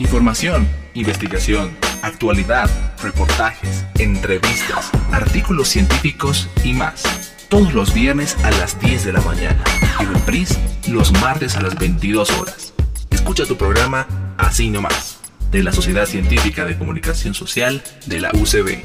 Información, 0.00 0.66
investigación, 0.94 1.76
actualidad, 2.00 2.70
reportajes, 3.02 3.84
entrevistas, 3.98 4.90
artículos 5.12 5.68
científicos 5.68 6.48
y 6.64 6.72
más. 6.72 7.02
Todos 7.50 7.74
los 7.74 7.92
viernes 7.92 8.34
a 8.42 8.50
las 8.52 8.80
10 8.80 9.04
de 9.04 9.12
la 9.12 9.20
mañana 9.20 9.62
y 10.00 10.04
reprise 10.04 10.58
los 10.88 11.12
martes 11.20 11.54
a 11.56 11.60
las 11.60 11.78
22 11.78 12.30
horas. 12.38 12.72
Escucha 13.10 13.44
tu 13.44 13.58
programa 13.58 14.06
Así 14.38 14.70
nomás, 14.70 15.18
de 15.50 15.62
la 15.62 15.70
Sociedad 15.70 16.06
Científica 16.06 16.64
de 16.64 16.78
Comunicación 16.78 17.34
Social 17.34 17.82
de 18.06 18.20
la 18.20 18.30
UCB, 18.32 18.80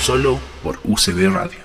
solo 0.00 0.38
por 0.62 0.78
UCB 0.84 1.32
Radio. 1.32 1.63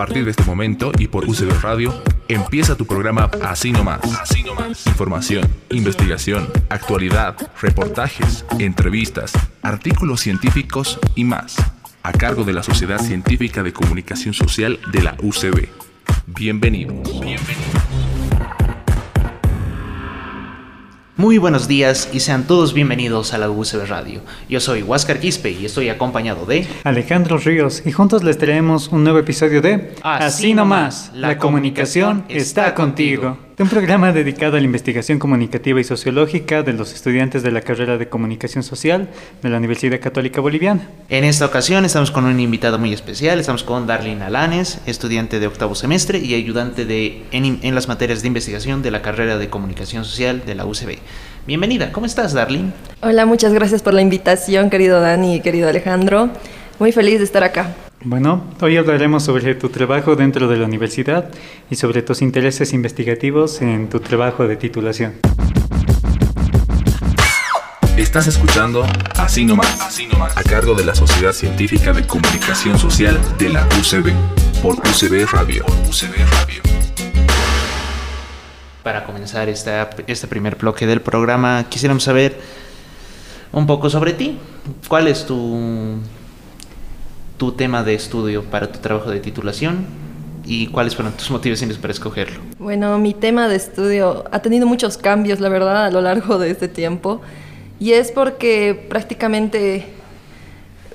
Partir 0.00 0.24
de 0.24 0.30
este 0.30 0.44
momento 0.44 0.92
y 0.98 1.08
por 1.08 1.28
UCB 1.28 1.60
Radio, 1.60 1.92
empieza 2.26 2.74
tu 2.74 2.86
programa 2.86 3.30
Así 3.42 3.70
nomás. 3.70 4.00
Así 4.18 4.42
nomás. 4.42 4.86
Información, 4.86 5.46
investigación, 5.68 6.48
actualidad, 6.70 7.36
reportajes, 7.60 8.46
entrevistas, 8.58 9.34
artículos 9.60 10.20
científicos 10.20 10.98
y 11.16 11.24
más. 11.24 11.56
A 12.02 12.12
cargo 12.12 12.44
de 12.44 12.54
la 12.54 12.62
Sociedad 12.62 12.98
Científica 12.98 13.62
de 13.62 13.74
Comunicación 13.74 14.32
Social 14.32 14.80
de 14.90 15.02
la 15.02 15.16
UCB. 15.20 15.68
Bienvenidos. 16.28 17.20
Bienvenidos. 17.20 17.89
Muy 21.20 21.36
buenos 21.36 21.68
días 21.68 22.08
y 22.14 22.20
sean 22.20 22.46
todos 22.46 22.72
bienvenidos 22.72 23.34
a 23.34 23.38
la 23.38 23.50
UCB 23.50 23.84
Radio. 23.86 24.22
Yo 24.48 24.58
soy 24.58 24.82
Huáscar 24.82 25.20
Quispe 25.20 25.50
y 25.50 25.66
estoy 25.66 25.90
acompañado 25.90 26.46
de 26.46 26.66
Alejandro 26.82 27.36
Ríos 27.36 27.82
y 27.84 27.92
juntos 27.92 28.24
les 28.24 28.38
traemos 28.38 28.88
un 28.88 29.04
nuevo 29.04 29.18
episodio 29.18 29.60
de 29.60 29.92
Así, 30.02 30.54
nomás, 30.54 31.10
la, 31.12 31.36
comunicación, 31.36 32.24
está 32.30 32.74
contigo 32.74 33.36
un 33.62 33.68
programa 33.68 34.12
dedicado 34.12 34.56
a 34.56 34.60
la 34.60 34.64
investigación 34.64 35.18
comunicativa 35.18 35.78
y 35.80 35.84
sociológica 35.84 36.62
de 36.62 36.72
los 36.72 36.94
estudiantes 36.94 37.42
de 37.42 37.50
la 37.50 37.60
carrera 37.60 37.98
de 37.98 38.08
Comunicación 38.08 38.62
Social 38.62 39.10
de 39.42 39.48
la 39.50 39.58
Universidad 39.58 40.00
Católica 40.00 40.40
Boliviana. 40.40 40.88
En 41.10 41.24
esta 41.24 41.44
ocasión 41.44 41.84
estamos 41.84 42.10
con 42.10 42.24
un 42.24 42.40
invitado 42.40 42.78
muy 42.78 42.94
especial, 42.94 43.38
estamos 43.38 43.62
con 43.62 43.86
Darlene 43.86 44.24
Alanes, 44.24 44.80
estudiante 44.86 45.40
de 45.40 45.46
octavo 45.46 45.74
semestre 45.74 46.18
y 46.18 46.34
ayudante 46.34 46.86
de, 46.86 47.22
en, 47.32 47.58
en 47.62 47.74
las 47.74 47.86
materias 47.86 48.22
de 48.22 48.28
investigación 48.28 48.80
de 48.80 48.92
la 48.92 49.02
carrera 49.02 49.36
de 49.36 49.50
Comunicación 49.50 50.06
Social 50.06 50.42
de 50.46 50.54
la 50.54 50.64
UCB. 50.64 50.96
Bienvenida, 51.46 51.92
¿cómo 51.92 52.06
estás 52.06 52.32
Darlene? 52.32 52.72
Hola, 53.02 53.26
muchas 53.26 53.52
gracias 53.52 53.82
por 53.82 53.92
la 53.92 54.00
invitación, 54.00 54.70
querido 54.70 55.00
Dani 55.00 55.34
y 55.34 55.40
querido 55.40 55.68
Alejandro. 55.68 56.30
Muy 56.78 56.92
feliz 56.92 57.18
de 57.18 57.24
estar 57.24 57.44
acá. 57.44 57.74
Bueno, 58.02 58.42
hoy 58.62 58.78
hablaremos 58.78 59.24
sobre 59.24 59.54
tu 59.54 59.68
trabajo 59.68 60.16
dentro 60.16 60.48
de 60.48 60.56
la 60.56 60.64
universidad 60.64 61.30
y 61.68 61.76
sobre 61.76 62.00
tus 62.00 62.22
intereses 62.22 62.72
investigativos 62.72 63.60
en 63.60 63.90
tu 63.90 64.00
trabajo 64.00 64.48
de 64.48 64.56
titulación. 64.56 65.16
Estás 67.98 68.26
escuchando 68.26 68.86
Así 69.18 69.44
nomás, 69.44 69.78
Así 69.82 70.06
nomás, 70.06 70.34
a 70.34 70.42
cargo 70.42 70.74
de 70.74 70.86
la 70.86 70.94
Sociedad 70.94 71.32
Científica 71.32 71.92
de 71.92 72.06
Comunicación 72.06 72.78
Social 72.78 73.18
de 73.38 73.50
la 73.50 73.68
UCB, 73.78 74.14
por 74.62 74.76
UCB 74.76 75.30
Radio. 75.30 75.66
UCB 75.86 76.16
Radio. 76.32 76.62
Para 78.82 79.04
comenzar 79.04 79.50
esta, 79.50 79.90
este 80.06 80.26
primer 80.26 80.56
bloque 80.56 80.86
del 80.86 81.02
programa, 81.02 81.66
quisiéramos 81.68 82.04
saber 82.04 82.40
un 83.52 83.66
poco 83.66 83.90
sobre 83.90 84.14
ti. 84.14 84.38
¿Cuál 84.88 85.06
es 85.06 85.26
tu 85.26 86.00
tu 87.40 87.52
tema 87.52 87.82
de 87.82 87.94
estudio 87.94 88.44
para 88.44 88.70
tu 88.70 88.80
trabajo 88.80 89.10
de 89.10 89.18
titulación 89.18 89.86
y 90.44 90.66
cuáles 90.66 90.94
fueron 90.94 91.14
tus 91.14 91.30
motivaciones 91.30 91.78
para 91.78 91.90
escogerlo. 91.90 92.38
Bueno, 92.58 92.98
mi 92.98 93.14
tema 93.14 93.48
de 93.48 93.56
estudio 93.56 94.24
ha 94.30 94.42
tenido 94.42 94.66
muchos 94.66 94.98
cambios, 94.98 95.40
la 95.40 95.48
verdad, 95.48 95.86
a 95.86 95.90
lo 95.90 96.02
largo 96.02 96.38
de 96.38 96.50
este 96.50 96.68
tiempo. 96.68 97.22
Y 97.78 97.92
es 97.92 98.12
porque 98.12 98.86
prácticamente 98.90 99.86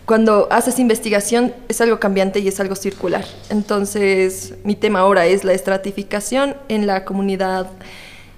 cuando 0.05 0.47
haces 0.51 0.77
investigación 0.77 1.51
es 1.67 1.81
algo 1.81 1.99
cambiante 1.99 2.41
y 2.41 2.47
es 2.47 2.59
algo 2.59 2.75
circular. 2.75 3.25
Entonces, 3.49 4.53
mi 4.63 4.75
tema 4.75 4.99
ahora 4.99 5.25
es 5.25 5.43
la 5.43 5.53
estratificación 5.53 6.55
en 6.69 6.85
la 6.85 7.05
comunidad 7.05 7.71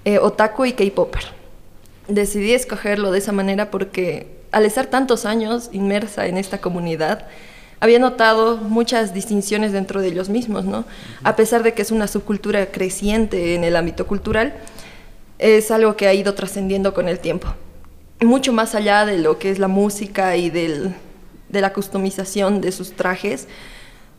eh, 0.06 0.18
otaku 0.18 0.64
y 0.64 0.72
K-Popper. 0.72 1.24
Decidí 2.08 2.54
escogerlo 2.54 3.10
de 3.10 3.18
esa 3.18 3.32
manera 3.32 3.70
porque 3.70 4.28
al 4.50 4.64
estar 4.64 4.86
tantos 4.86 5.26
años 5.26 5.68
inmersa 5.72 6.26
en 6.26 6.38
esta 6.38 6.56
comunidad, 6.56 7.26
había 7.80 7.98
notado 7.98 8.56
muchas 8.56 9.14
distinciones 9.14 9.72
dentro 9.72 10.00
de 10.00 10.08
ellos 10.08 10.28
mismos, 10.28 10.64
¿no? 10.64 10.84
A 11.22 11.36
pesar 11.36 11.62
de 11.62 11.74
que 11.74 11.82
es 11.82 11.90
una 11.90 12.08
subcultura 12.08 12.66
creciente 12.66 13.54
en 13.54 13.64
el 13.64 13.76
ámbito 13.76 14.06
cultural, 14.06 14.54
es 15.38 15.70
algo 15.70 15.96
que 15.96 16.08
ha 16.08 16.14
ido 16.14 16.34
trascendiendo 16.34 16.92
con 16.94 17.08
el 17.08 17.20
tiempo. 17.20 17.48
Mucho 18.20 18.52
más 18.52 18.74
allá 18.74 19.06
de 19.06 19.18
lo 19.18 19.38
que 19.38 19.50
es 19.50 19.58
la 19.58 19.68
música 19.68 20.36
y 20.36 20.50
del, 20.50 20.94
de 21.48 21.60
la 21.60 21.72
customización 21.72 22.60
de 22.60 22.72
sus 22.72 22.92
trajes, 22.92 23.46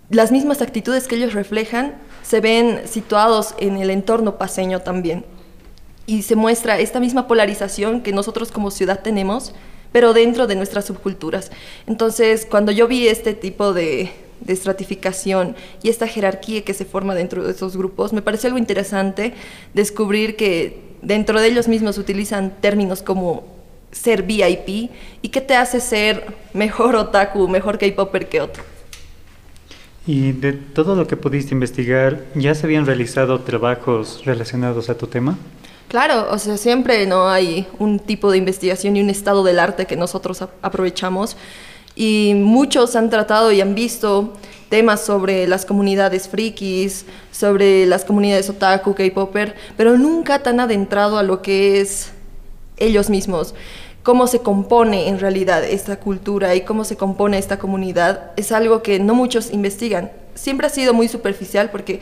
las 0.10 0.32
mismas 0.32 0.62
actitudes 0.62 1.08
que 1.08 1.16
ellos 1.16 1.34
reflejan 1.34 1.96
se 2.24 2.40
ven 2.40 2.82
situados 2.88 3.54
en 3.60 3.78
el 3.78 3.90
entorno 3.90 4.38
paseño 4.38 4.82
también. 4.82 5.26
Y 6.06 6.24
se 6.24 6.36
muestra 6.36 6.80
esta 6.80 7.00
misma 7.00 7.28
polarización 7.28 8.02
que 8.02 8.12
nosotros 8.12 8.52
como 8.52 8.72
ciudad 8.72 9.02
tenemos, 9.02 9.54
pero 9.92 10.14
dentro 10.14 10.48
de 10.48 10.56
nuestras 10.56 10.86
subculturas. 10.86 11.52
Entonces, 11.88 12.46
cuando 12.50 12.72
yo 12.72 12.88
vi 12.88 13.08
este 13.08 13.34
tipo 13.34 13.74
de, 13.74 14.12
estratificación 14.48 15.56
y 15.84 15.90
esta 15.90 16.08
jerarquía 16.08 16.64
que 16.64 16.74
se 16.74 16.86
forma 16.86 17.14
dentro 17.14 17.44
de 17.44 17.52
esos 17.52 17.76
grupos, 17.76 18.14
me 18.14 18.22
pareció 18.22 18.48
algo 18.48 18.58
interesante 18.58 19.34
descubrir 19.74 20.38
que 20.38 20.82
dentro 21.02 21.42
de 21.42 21.50
ellos 21.50 21.68
mismos 21.68 21.98
utilizan 21.98 22.54
términos 22.62 23.04
como 23.04 23.44
ser 23.92 24.24
VIP 24.24 24.92
y 25.22 25.30
qué 25.30 25.42
te 25.42 25.56
hace 25.56 25.82
ser 25.82 26.26
mejor 26.54 26.96
otaku, 26.96 27.50
mejor 27.50 27.78
K-popper 27.78 28.30
que 28.30 28.40
otro. 28.40 28.64
Y 30.08 30.32
de 30.32 30.54
todo 30.54 30.96
lo 30.96 31.06
que 31.06 31.18
pudiste 31.18 31.54
investigar, 31.54 32.24
¿ya 32.34 32.56
se 32.56 32.66
habían 32.66 32.86
realizado 32.86 33.42
trabajos 33.42 34.24
relacionados 34.26 34.90
a 34.90 34.98
tu 34.98 35.08
tema? 35.08 35.38
Claro, 35.90 36.28
o 36.30 36.38
sea, 36.38 36.56
siempre 36.56 37.08
no 37.08 37.30
hay 37.30 37.68
un 37.80 37.98
tipo 37.98 38.30
de 38.30 38.38
investigación 38.38 38.96
y 38.96 39.02
un 39.02 39.10
estado 39.10 39.44
del 39.44 39.58
arte 39.58 39.88
que 39.88 39.96
nosotros 39.96 40.40
aprovechamos. 40.62 41.36
Y 41.96 42.34
muchos 42.36 42.96
han 42.96 43.10
tratado 43.10 43.52
y 43.52 43.60
han 43.60 43.74
visto 43.74 44.36
temas 44.70 45.04
sobre 45.04 45.48
las 45.48 45.66
comunidades 45.66 46.30
frikis, 46.30 47.08
sobre 47.32 47.88
las 47.88 48.06
comunidades 48.06 48.52
otaku, 48.52 48.94
K-popper, 48.94 49.56
pero 49.78 49.98
nunca 49.98 50.44
tan 50.44 50.60
adentrado 50.60 51.18
a 51.18 51.24
lo 51.24 51.42
que 51.42 51.82
es 51.82 52.12
ellos 52.78 53.10
mismos. 53.10 53.56
Cómo 54.04 54.28
se 54.28 54.42
compone 54.42 55.08
en 55.08 55.20
realidad 55.20 55.64
esta 55.64 56.00
cultura 56.00 56.54
y 56.54 56.62
cómo 56.62 56.84
se 56.84 56.98
compone 56.98 57.40
esta 57.40 57.58
comunidad 57.58 58.32
es 58.38 58.52
algo 58.52 58.84
que 58.84 59.00
no 59.00 59.16
muchos 59.16 59.52
investigan. 59.52 60.12
Siempre 60.36 60.68
ha 60.68 60.70
sido 60.70 60.94
muy 60.94 61.08
superficial 61.08 61.72
porque 61.72 62.00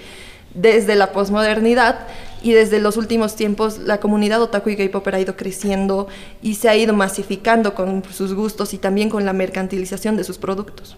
desde 0.57 0.95
la 0.95 1.11
posmodernidad 1.11 2.07
y 2.41 2.53
desde 2.53 2.79
los 2.79 2.97
últimos 2.97 3.35
tiempos 3.35 3.79
la 3.79 3.99
comunidad 3.99 4.41
otaku 4.41 4.71
y 4.71 4.75
K-pop 4.75 5.07
ha 5.07 5.19
ido 5.19 5.35
creciendo 5.35 6.07
y 6.41 6.55
se 6.55 6.69
ha 6.69 6.75
ido 6.75 6.93
masificando 6.93 7.73
con 7.73 8.03
sus 8.11 8.33
gustos 8.33 8.73
y 8.73 8.77
también 8.77 9.09
con 9.09 9.25
la 9.25 9.33
mercantilización 9.33 10.17
de 10.17 10.23
sus 10.23 10.37
productos. 10.37 10.97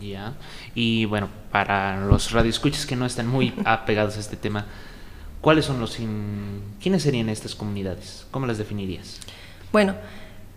Ya, 0.00 0.34
y 0.74 1.06
bueno, 1.06 1.28
para 1.50 2.06
los 2.06 2.32
radioescuchas 2.32 2.84
que 2.84 2.96
no 2.96 3.06
están 3.06 3.26
muy 3.26 3.54
apegados 3.64 4.16
a 4.16 4.20
este 4.20 4.36
tema, 4.36 4.66
¿cuáles 5.40 5.64
son 5.64 5.80
los... 5.80 5.96
¿Quiénes 6.80 7.02
serían 7.02 7.28
estas 7.28 7.54
comunidades? 7.54 8.26
¿Cómo 8.30 8.46
las 8.46 8.58
definirías? 8.58 9.18
Bueno, 9.72 9.94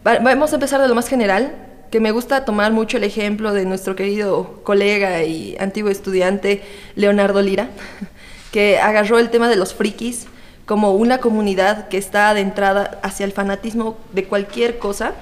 vamos 0.03 0.51
a 0.51 0.55
empezar 0.55 0.81
de 0.81 0.87
lo 0.87 0.95
más 0.95 1.07
general, 1.07 1.55
que 1.91 1.99
me 1.99 2.11
gusta 2.11 2.45
tomar 2.45 2.71
mucho 2.71 2.97
el 2.97 3.03
ejemplo 3.03 3.53
de 3.53 3.65
nuestro 3.65 3.95
querido 3.95 4.61
colega 4.63 5.23
y 5.23 5.57
antiguo 5.59 5.91
estudiante 5.91 6.61
Leonardo 6.95 7.41
Lira, 7.41 7.69
que 8.51 8.79
agarró 8.79 9.19
el 9.19 9.29
tema 9.29 9.49
de 9.49 9.55
los 9.55 9.73
frikis 9.73 10.27
como 10.65 10.93
una 10.93 11.19
comunidad 11.19 11.87
que 11.87 11.97
está 11.97 12.29
adentrada 12.29 12.99
hacia 13.03 13.25
el 13.25 13.31
fanatismo 13.31 13.97
de 14.13 14.25
cualquier 14.25 14.79
cosa, 14.79 15.13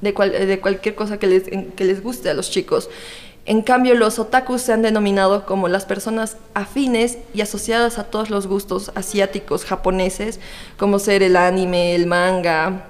de, 0.00 0.12
de, 0.12 0.60
cualquier 0.60 0.94
cosa 0.94 1.18
que 1.18 1.26
les, 1.26 1.44
que 1.44 1.84
les 1.84 2.02
guste 2.02 2.30
a 2.30 2.34
los 2.34 2.50
chicos. 2.50 2.88
En 3.44 3.62
cambio, 3.62 3.94
los 3.94 4.18
otakus 4.18 4.60
se 4.60 4.72
han 4.72 4.82
denominado 4.82 5.46
como 5.46 5.68
las 5.68 5.86
personas 5.86 6.36
afines 6.52 7.18
y 7.32 7.40
asociadas 7.40 7.98
a 7.98 8.04
todos 8.04 8.28
los 8.28 8.46
gustos 8.46 8.92
asiáticos, 8.94 9.64
japoneses, 9.64 10.38
como 10.76 10.98
ser 10.98 11.22
el 11.22 11.34
anime, 11.34 11.94
el 11.94 12.06
manga, 12.06 12.84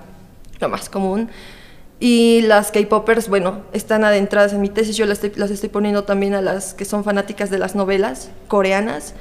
lo 0.59 0.69
más 0.69 0.89
común. 0.89 1.31
Y 2.01 2.43
las 2.43 2.71
K-popers, 2.71 3.29
bueno, 3.29 3.63
están 3.73 4.05
adentradas 4.05 4.53
en 4.53 4.61
mi 4.61 4.69
tesis, 4.69 4.97
yo 4.97 5.07
las 5.07 5.23
estoy, 5.23 5.41
las 5.41 5.51
estoy 5.51 5.69
poniendo 5.69 6.05
también 6.05 6.35
a 6.35 6.43
las 6.43 6.75
que 6.75 6.85
son 6.85 7.05
fanáticas 7.05 7.51
de 7.51 7.59
las 7.59 7.75
novelas 7.75 8.31
coreanas 8.49 9.15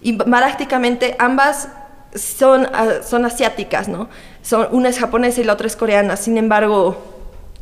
y 0.00 0.14
prácticamente 0.14 1.16
ambas 1.18 1.68
son, 2.14 2.66
ah, 2.72 3.02
son 3.06 3.24
asiáticas, 3.24 3.88
¿no? 3.88 4.08
Son, 4.42 4.68
una 4.72 4.88
es 4.88 4.98
japonesa 4.98 5.40
y 5.40 5.44
la 5.44 5.54
otra 5.54 5.66
es 5.66 5.76
coreana. 5.76 6.16
Sin 6.16 6.38
embargo, 6.38 6.96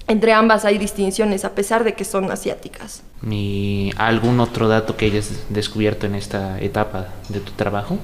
entre 0.06 0.32
ambas 0.32 0.64
hay 0.64 0.79
distinciones 0.79 1.44
a 1.44 1.55
pesar 1.55 1.85
de 1.85 1.94
que 1.94 2.05
son 2.05 2.31
asiáticas. 2.31 3.02
¿Y 3.29 3.90
algún 3.96 4.40
otro 4.40 4.69
dato 4.69 4.96
que 4.96 5.06
hayas 5.06 5.31
descubierto 5.49 6.06
en 6.06 6.14
esta 6.14 6.61
etapa 6.61 7.08
de 7.29 7.40
tu 7.40 7.52
trabajo? 7.52 7.99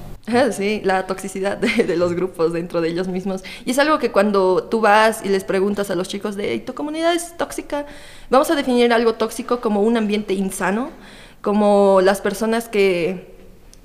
Sí, 0.51 0.81
la 0.83 1.05
toxicidad 1.05 1.57
de, 1.57 1.95
los 1.95 2.13
grupos 2.13 2.51
dentro 2.51 2.81
de 2.81 2.89
ellos 2.89 3.07
mismos. 3.07 3.43
Y 3.63 3.71
es 3.71 3.79
algo 3.79 3.99
que 3.99 4.11
cuando 4.11 4.63
tú 4.63 4.81
vas 4.81 5.21
y 5.23 5.29
les 5.29 5.43
preguntas 5.43 5.91
a 5.91 5.95
los 5.95 6.07
chicos 6.07 6.35
de 6.35 6.59
tu 6.59 6.73
comunidad 6.73 7.13
es 7.13 7.37
tóxica, 7.37 7.85
vamos 8.29 8.49
a 8.51 8.55
definir 8.55 8.91
algo 8.91 9.13
tóxico 9.13 9.61
como 9.61 9.81
un 9.81 9.97
ambiente 9.97 10.33
insano, 10.33 10.89
como 11.41 12.01
las 12.01 12.21
personas 12.21 12.67
que 12.67 13.34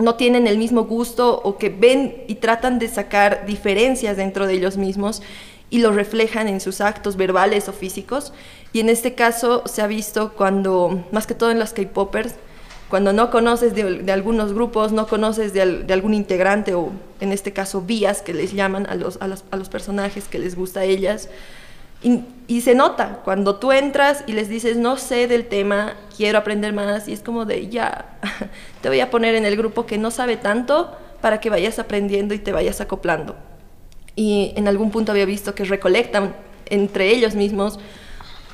no 0.00 0.14
tienen 0.14 0.47
el 0.47 0.58
mismo 0.58 0.85
gusto 0.85 1.41
o 1.43 1.58
que 1.58 1.69
ven 1.69 2.25
y 2.26 2.37
tratan 2.37 2.79
de 2.79 2.88
sacar 2.88 3.47
diferencias 3.47 4.17
dentro 4.17 4.47
de 4.47 4.55
ellos 4.55 4.76
mismos 4.76 5.23
y 5.70 5.79
lo 5.79 5.93
reflejan 5.93 6.49
en 6.49 6.61
sus 6.61 6.81
actos 6.81 7.17
verbales 7.17 7.69
o 7.69 7.73
físicos. 7.73 8.32
Y 8.73 8.81
en 8.81 8.88
este 8.88 9.14
caso 9.14 9.62
se 9.67 9.82
ha 9.82 9.87
visto 9.87 10.32
cuando, 10.32 11.05
más 11.12 11.26
que 11.26 11.35
todo 11.35 11.50
en 11.50 11.58
los 11.58 11.73
K-Poppers, 11.73 12.35
cuando 12.91 13.12
no 13.12 13.31
conoces 13.31 13.73
de, 13.75 14.12
algunos 14.12 14.52
grupos, 14.52 14.91
no 14.91 15.06
conoces 15.06 15.52
de, 15.52 15.62
algún 15.93 16.12
integrante 16.12 16.75
o 16.75 16.91
en 17.20 17.31
este 17.31 17.52
caso 17.52 17.82
vías 17.82 18.20
que 18.20 18.35
les 18.35 18.52
llaman 18.52 18.87
a 18.91 18.97
los, 18.97 19.19
a 19.20 19.29
los, 19.29 19.69
personajes 19.69 20.26
que 20.26 20.41
les 20.41 20.56
gusta 20.56 20.81
a 20.81 20.85
ellas. 20.85 21.29
Y, 22.02 22.61
se 22.62 22.75
nota 22.75 23.20
cuando 23.25 23.56
tú 23.56 23.70
entras 23.70 24.25
y 24.26 24.32
les 24.32 24.49
dices, 24.49 24.76
no 24.76 24.97
sé 24.97 25.29
del 25.29 25.47
tema, 25.47 25.94
quiero 26.20 26.37
aprender 26.37 26.75
más, 26.75 27.08
y 27.08 27.14
es 27.14 27.20
como 27.20 27.46
de, 27.46 27.69
ya, 27.69 28.19
te 28.82 28.90
voy 28.90 29.00
a 29.00 29.08
poner 29.08 29.34
en 29.37 29.46
el 29.46 29.56
grupo 29.56 29.87
que 29.87 29.96
no 29.96 30.11
sabe 30.11 30.37
tanto 30.37 30.94
para 31.22 31.40
que 31.40 31.49
vayas 31.49 31.78
aprendiendo 31.78 32.34
y 32.34 32.38
te 32.38 32.52
vayas 32.52 32.82
acoplando. 32.82 33.37
Y 34.17 34.52
en 34.55 34.69
algún 34.69 34.90
punto 34.90 35.12
había 35.12 35.25
visto 35.25 35.55
que 35.55 35.64
recolectan 35.64 36.37
entre 36.67 37.08
ellos 37.08 37.34
mismos 37.34 37.78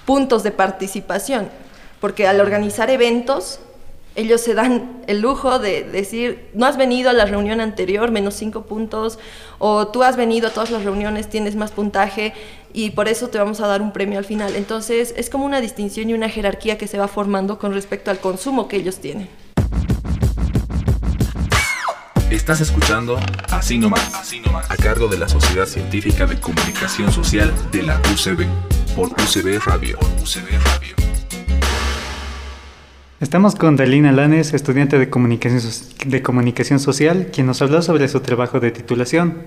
puntos 0.05 0.45
de 0.45 0.53
participación, 0.53 1.49
porque 2.01 2.29
al 2.29 2.41
organizar 2.41 2.89
eventos 2.89 3.59
ellos 4.15 4.41
se 4.43 4.55
dan 4.55 5.03
el 5.09 5.21
lujo 5.21 5.59
de 5.59 5.83
decir, 5.83 6.49
no 6.55 6.67
has 6.67 6.77
venido 6.77 7.11
a 7.11 7.15
la 7.15 7.25
reunión 7.25 7.61
anterior, 7.61 8.13
menos 8.13 8.35
cinco 8.35 8.63
puntos, 8.63 9.19
o 9.59 9.89
tú 9.89 10.05
has 10.05 10.17
venido 10.17 10.49
a 10.49 10.51
todas 10.53 10.71
las 10.71 10.85
reuniones, 10.85 11.29
tienes 11.29 11.57
más 11.57 11.73
puntaje 11.73 12.33
y 12.77 12.91
por 12.91 13.09
eso 13.09 13.29
te 13.29 13.39
vamos 13.39 13.63
a 13.63 13.67
dar 13.67 13.81
un 13.81 13.91
premio 13.91 14.19
al 14.19 14.27
final. 14.27 14.55
Entonces 14.55 15.15
es 15.17 15.31
como 15.31 15.47
una 15.47 15.63
distinción 15.63 16.11
y 16.11 16.15
una 16.15 16.29
jerarquía 16.29 16.77
que 16.77 16.87
se 16.87 16.99
va 16.99 17.09
formando 17.09 17.59
con 17.59 17.73
respecto 17.73 18.11
al 18.11 18.19
consumo 18.19 18.69
que 18.69 18.77
ellos 18.77 19.01
tienen. 19.01 19.29
Estás 22.31 22.61
escuchando 22.61 23.19
Así 23.51 23.79
Nomás, 23.79 24.15
Así 24.15 24.41
Nomás, 24.41 24.71
a 24.71 24.77
cargo 24.77 25.09
de 25.09 25.17
la 25.17 25.27
Sociedad 25.27 25.65
Científica 25.65 26.27
de 26.27 26.39
Comunicación 26.39 27.11
Social 27.11 27.51
de 27.73 27.83
la 27.83 27.99
UCB, 28.13 28.45
por 28.95 29.09
UCB 29.09 29.59
Radio. 29.65 29.99
UCB 30.23 30.51
Radio. 30.63 30.97
Estamos 33.21 33.55
con 33.55 33.77
Dalina 33.77 34.13
Lanes, 34.13 34.53
estudiante 34.53 34.99
de 34.99 35.09
comunicación, 35.09 35.63
de 36.05 36.23
comunicación 36.23 36.79
social, 36.79 37.31
quien 37.33 37.47
nos 37.47 37.63
habló 37.63 37.81
sobre 37.81 38.07
su 38.09 38.21
trabajo 38.21 38.61
de 38.61 38.71
titulación. 38.71 39.47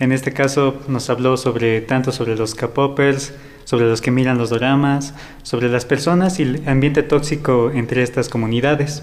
En 0.00 0.12
este 0.12 0.32
caso 0.32 0.80
nos 0.88 1.08
habló 1.10 1.36
sobre 1.36 1.80
tanto 1.80 2.12
sobre 2.12 2.36
los 2.36 2.54
K-popers, 2.54 3.32
sobre 3.64 3.86
los 3.86 4.00
que 4.00 4.10
miran 4.10 4.38
los 4.38 4.50
dramas, 4.50 5.14
sobre 5.42 5.68
las 5.68 5.84
personas 5.84 6.40
y 6.40 6.42
el 6.42 6.68
ambiente 6.68 7.02
tóxico 7.02 7.70
entre 7.72 8.02
estas 8.02 8.28
comunidades. 8.28 9.02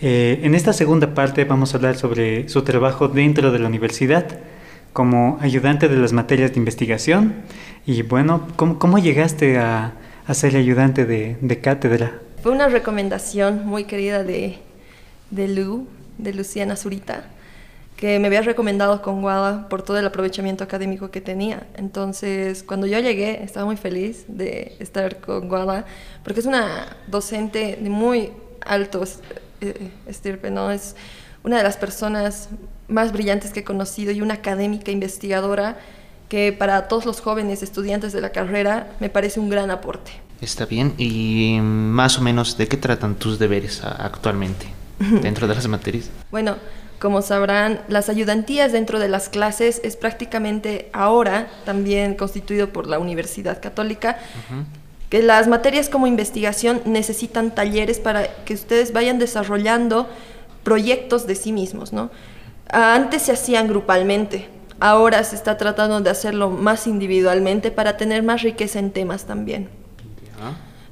Eh, 0.00 0.40
en 0.42 0.54
esta 0.54 0.72
segunda 0.72 1.14
parte 1.14 1.44
vamos 1.44 1.72
a 1.72 1.78
hablar 1.78 1.96
sobre 1.96 2.48
su 2.48 2.62
trabajo 2.62 3.08
dentro 3.08 3.50
de 3.50 3.58
la 3.58 3.66
universidad 3.66 4.38
como 4.92 5.38
ayudante 5.40 5.88
de 5.88 5.96
las 5.96 6.12
materias 6.12 6.52
de 6.52 6.58
investigación 6.58 7.34
y 7.86 8.02
bueno, 8.02 8.46
¿cómo, 8.56 8.98
llegaste 8.98 9.58
a, 9.58 9.94
ser 10.32 10.56
ayudante 10.56 11.06
de 11.06 11.60
cátedra? 11.60 12.20
Fue 12.42 12.52
una 12.52 12.68
recomendación 12.68 13.66
muy 13.66 13.84
querida 13.84 14.22
de, 14.22 14.58
de 15.30 15.48
Lu, 15.48 15.88
de 16.18 16.32
Luciana 16.32 16.76
Zurita, 16.76 17.24
que 17.98 18.20
me 18.20 18.28
había 18.28 18.42
recomendado 18.42 19.02
con 19.02 19.22
Guada 19.22 19.68
por 19.68 19.82
todo 19.82 19.98
el 19.98 20.06
aprovechamiento 20.06 20.62
académico 20.62 21.10
que 21.10 21.20
tenía. 21.20 21.66
Entonces, 21.74 22.62
cuando 22.62 22.86
yo 22.86 23.00
llegué, 23.00 23.42
estaba 23.42 23.66
muy 23.66 23.76
feliz 23.76 24.24
de 24.28 24.76
estar 24.78 25.16
con 25.16 25.48
Guada, 25.48 25.84
porque 26.22 26.38
es 26.38 26.46
una 26.46 26.96
docente 27.08 27.76
de 27.82 27.90
muy 27.90 28.30
alto 28.64 29.02
eh, 29.60 29.90
estirpe, 30.06 30.52
¿no? 30.52 30.70
Es 30.70 30.94
una 31.42 31.56
de 31.56 31.64
las 31.64 31.76
personas 31.76 32.50
más 32.86 33.12
brillantes 33.12 33.52
que 33.52 33.60
he 33.60 33.64
conocido 33.64 34.12
y 34.12 34.20
una 34.20 34.34
académica 34.34 34.92
investigadora 34.92 35.76
que 36.28 36.52
para 36.52 36.86
todos 36.86 37.04
los 37.04 37.20
jóvenes 37.20 37.64
estudiantes 37.64 38.12
de 38.12 38.20
la 38.20 38.30
carrera 38.30 38.92
me 39.00 39.08
parece 39.08 39.40
un 39.40 39.48
gran 39.48 39.72
aporte. 39.72 40.12
Está 40.40 40.66
bien. 40.66 40.94
¿Y 40.98 41.58
más 41.60 42.16
o 42.18 42.20
menos 42.20 42.56
de 42.56 42.68
qué 42.68 42.76
tratan 42.76 43.16
tus 43.16 43.40
deberes 43.40 43.82
actualmente 43.82 44.68
dentro 44.98 45.48
de 45.48 45.56
las 45.56 45.66
materias? 45.66 46.10
Bueno, 46.30 46.54
como 46.98 47.22
sabrán, 47.22 47.80
las 47.88 48.08
ayudantías 48.08 48.72
dentro 48.72 48.98
de 48.98 49.08
las 49.08 49.28
clases 49.28 49.80
es 49.84 49.96
prácticamente 49.96 50.90
ahora 50.92 51.48
también 51.64 52.14
constituido 52.14 52.70
por 52.72 52.86
la 52.86 52.98
Universidad 52.98 53.60
Católica. 53.60 54.18
Que 55.08 55.22
las 55.22 55.48
materias 55.48 55.88
como 55.88 56.06
investigación 56.06 56.82
necesitan 56.84 57.54
talleres 57.54 57.98
para 57.98 58.28
que 58.44 58.54
ustedes 58.54 58.92
vayan 58.92 59.18
desarrollando 59.18 60.08
proyectos 60.64 61.26
de 61.26 61.34
sí 61.34 61.52
mismos, 61.52 61.92
¿no? 61.92 62.10
Antes 62.68 63.22
se 63.22 63.32
hacían 63.32 63.68
grupalmente, 63.68 64.48
ahora 64.80 65.24
se 65.24 65.36
está 65.36 65.56
tratando 65.56 66.00
de 66.00 66.10
hacerlo 66.10 66.50
más 66.50 66.86
individualmente 66.86 67.70
para 67.70 67.96
tener 67.96 68.22
más 68.22 68.42
riqueza 68.42 68.78
en 68.78 68.90
temas 68.90 69.24
también. 69.24 69.70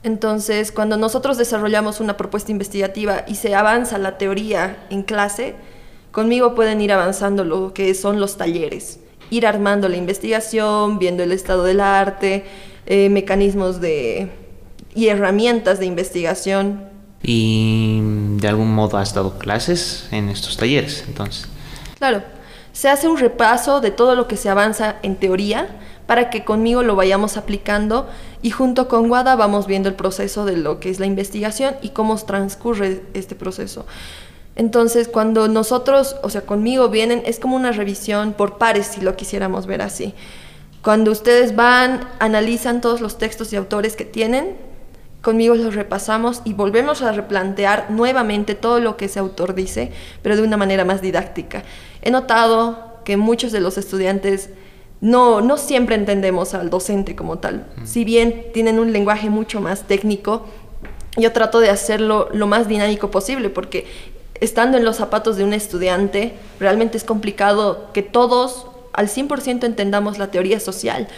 Entonces, 0.02 0.72
cuando 0.72 0.96
nosotros 0.96 1.36
desarrollamos 1.36 2.00
una 2.00 2.16
propuesta 2.16 2.52
investigativa 2.52 3.24
y 3.26 3.34
se 3.34 3.54
avanza 3.54 3.98
la 3.98 4.18
teoría 4.18 4.78
en 4.88 5.02
clase, 5.02 5.56
conmigo 6.16 6.54
pueden 6.54 6.80
ir 6.80 6.92
avanzando 6.92 7.44
lo 7.44 7.74
que 7.74 7.92
son 7.92 8.20
los 8.20 8.38
talleres, 8.38 9.00
ir 9.28 9.46
armando 9.46 9.86
la 9.90 9.98
investigación, 9.98 10.98
viendo 10.98 11.22
el 11.22 11.30
estado 11.30 11.62
del 11.62 11.78
arte, 11.78 12.46
eh, 12.86 13.10
mecanismos 13.10 13.82
de, 13.82 14.30
y 14.94 15.08
herramientas 15.08 15.78
de 15.78 15.84
investigación. 15.84 16.88
¿Y 17.22 18.00
de 18.40 18.48
algún 18.48 18.74
modo 18.74 18.96
has 18.96 19.12
dado 19.12 19.38
clases 19.38 20.08
en 20.10 20.30
estos 20.30 20.56
talleres 20.56 21.04
entonces? 21.06 21.48
Claro, 21.98 22.22
se 22.72 22.88
hace 22.88 23.08
un 23.08 23.18
repaso 23.18 23.82
de 23.82 23.90
todo 23.90 24.14
lo 24.14 24.26
que 24.26 24.38
se 24.38 24.48
avanza 24.48 24.96
en 25.02 25.16
teoría 25.16 25.68
para 26.06 26.30
que 26.30 26.46
conmigo 26.46 26.82
lo 26.82 26.96
vayamos 26.96 27.36
aplicando 27.36 28.08
y 28.40 28.52
junto 28.52 28.88
con 28.88 29.08
Guada 29.08 29.36
vamos 29.36 29.66
viendo 29.66 29.90
el 29.90 29.96
proceso 29.96 30.46
de 30.46 30.56
lo 30.56 30.80
que 30.80 30.88
es 30.88 30.98
la 30.98 31.04
investigación 31.04 31.76
y 31.82 31.90
cómo 31.90 32.16
transcurre 32.16 33.02
este 33.12 33.34
proceso. 33.34 33.84
Entonces, 34.56 35.06
cuando 35.08 35.48
nosotros, 35.48 36.16
o 36.22 36.30
sea, 36.30 36.40
conmigo 36.40 36.88
vienen, 36.88 37.22
es 37.26 37.38
como 37.38 37.56
una 37.56 37.72
revisión 37.72 38.32
por 38.32 38.56
pares, 38.56 38.86
si 38.86 39.02
lo 39.02 39.14
quisiéramos 39.14 39.66
ver 39.66 39.82
así. 39.82 40.14
Cuando 40.82 41.10
ustedes 41.10 41.54
van, 41.54 42.08
analizan 42.18 42.80
todos 42.80 43.00
los 43.00 43.18
textos 43.18 43.52
y 43.52 43.56
autores 43.56 43.96
que 43.96 44.06
tienen, 44.06 44.56
conmigo 45.20 45.54
los 45.56 45.74
repasamos 45.74 46.40
y 46.44 46.54
volvemos 46.54 47.02
a 47.02 47.12
replantear 47.12 47.90
nuevamente 47.90 48.54
todo 48.54 48.80
lo 48.80 48.96
que 48.96 49.06
ese 49.06 49.18
autor 49.18 49.54
dice, 49.54 49.92
pero 50.22 50.36
de 50.36 50.42
una 50.42 50.56
manera 50.56 50.84
más 50.84 51.02
didáctica. 51.02 51.62
He 52.00 52.10
notado 52.10 53.00
que 53.04 53.16
muchos 53.16 53.52
de 53.52 53.60
los 53.60 53.76
estudiantes 53.76 54.50
no, 55.00 55.42
no 55.42 55.58
siempre 55.58 55.96
entendemos 55.96 56.54
al 56.54 56.70
docente 56.70 57.14
como 57.14 57.38
tal. 57.38 57.66
Si 57.84 58.04
bien 58.04 58.46
tienen 58.54 58.78
un 58.78 58.92
lenguaje 58.92 59.28
mucho 59.28 59.60
más 59.60 59.82
técnico, 59.82 60.46
yo 61.16 61.32
trato 61.32 61.60
de 61.60 61.70
hacerlo 61.70 62.28
lo 62.32 62.46
más 62.46 62.68
dinámico 62.68 63.10
posible 63.10 63.50
porque 63.50 63.86
estando 64.40 64.78
en 64.78 64.84
los 64.84 64.96
zapatos 64.96 65.36
de 65.36 65.44
un 65.44 65.52
estudiante, 65.52 66.34
realmente 66.60 66.96
es 66.96 67.04
complicado 67.04 67.92
que 67.92 68.02
todos 68.02 68.66
al 68.92 69.08
100% 69.08 69.64
entendamos 69.64 70.18
la 70.18 70.30
teoría 70.30 70.60
social. 70.60 71.08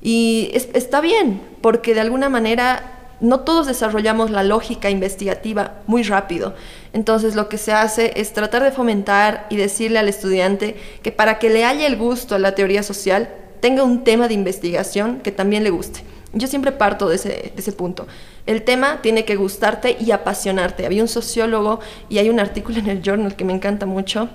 Y 0.00 0.50
está 0.54 1.00
bien, 1.00 1.40
porque 1.60 1.94
de 1.94 2.00
alguna 2.00 2.28
manera 2.28 2.92
no 3.20 3.40
todos 3.40 3.68
desarrollamos 3.68 4.30
la 4.30 4.42
lógica 4.42 4.90
investigativa 4.90 5.74
muy 5.86 6.02
rápido. 6.02 6.54
Entonces 6.92 7.36
lo 7.36 7.48
que 7.48 7.56
se 7.56 7.72
hace 7.72 8.12
es 8.16 8.32
tratar 8.32 8.64
de 8.64 8.72
fomentar 8.72 9.46
y 9.48 9.56
decirle 9.56 10.00
al 10.00 10.08
estudiante 10.08 10.76
que 11.02 11.12
para 11.12 11.38
que 11.38 11.48
le 11.48 11.64
haya 11.64 11.86
el 11.86 11.96
gusto 11.96 12.34
a 12.34 12.40
la 12.40 12.56
teoría 12.56 12.82
social, 12.82 13.30
tenga 13.60 13.84
un 13.84 14.02
tema 14.02 14.26
de 14.26 14.34
investigación 14.34 15.20
que 15.20 15.30
también 15.30 15.62
le 15.62 15.70
guste. 15.70 16.00
Yo 16.32 16.48
siempre 16.48 16.72
parto 16.72 17.08
de 17.08 17.16
ese, 17.16 17.72
punto. 17.72 18.06
El 18.46 18.62
tema 18.62 19.00
tiene 19.02 19.24
que 19.24 19.36
gustarte 19.36 19.96
y 20.00 20.12
apasionarte. 20.12 20.86
Había 20.86 21.02
un 21.02 21.08
sociólogo 21.08 21.80
y 22.08 22.18
hay 22.18 22.30
un 22.30 22.40
artículo 22.40 22.78
en 22.78 22.88
el 22.88 23.02
journal 23.02 23.36
que 23.36 23.44
me 23.44 23.52
encanta 23.52 23.86
mucho 23.86 24.30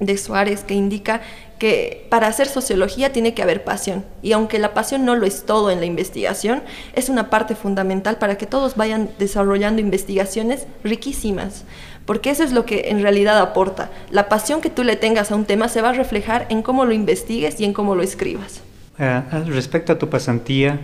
de 0.00 0.18
Suárez 0.18 0.64
que 0.64 0.74
indica 0.74 1.20
que 1.58 2.06
para 2.10 2.26
hacer 2.26 2.48
sociología 2.48 3.12
tiene 3.12 3.34
que 3.34 3.42
haber 3.42 3.62
pasión. 3.62 4.04
Y 4.22 4.32
aunque 4.32 4.58
la 4.58 4.74
pasión 4.74 5.04
no 5.04 5.14
lo 5.14 5.26
es 5.26 5.44
todo 5.44 5.70
en 5.70 5.80
la 5.80 5.86
investigación, 5.86 6.62
es 6.94 7.08
una 7.08 7.30
parte 7.30 7.54
fundamental 7.54 8.18
para 8.18 8.36
que 8.36 8.46
todos 8.46 8.74
vayan 8.74 9.10
desarrollando 9.18 9.80
investigaciones 9.80 10.66
riquísimas. 10.82 11.64
Porque 12.06 12.30
eso 12.30 12.42
es 12.42 12.52
lo 12.52 12.66
que 12.66 12.88
en 12.88 13.02
realidad 13.02 13.38
aporta. 13.38 13.90
La 14.10 14.28
pasión 14.28 14.60
que 14.60 14.70
tú 14.70 14.82
le 14.82 14.96
tengas 14.96 15.30
a 15.30 15.36
un 15.36 15.44
tema 15.44 15.68
se 15.68 15.80
va 15.80 15.90
a 15.90 15.92
reflejar 15.92 16.46
en 16.48 16.62
cómo 16.62 16.84
lo 16.84 16.92
investigues 16.92 17.60
y 17.60 17.64
en 17.64 17.72
cómo 17.72 17.94
lo 17.94 18.02
escribas. 18.02 18.62
Eh, 18.98 19.22
respecto 19.46 19.92
a 19.92 19.98
tu 19.98 20.08
pasantía, 20.10 20.80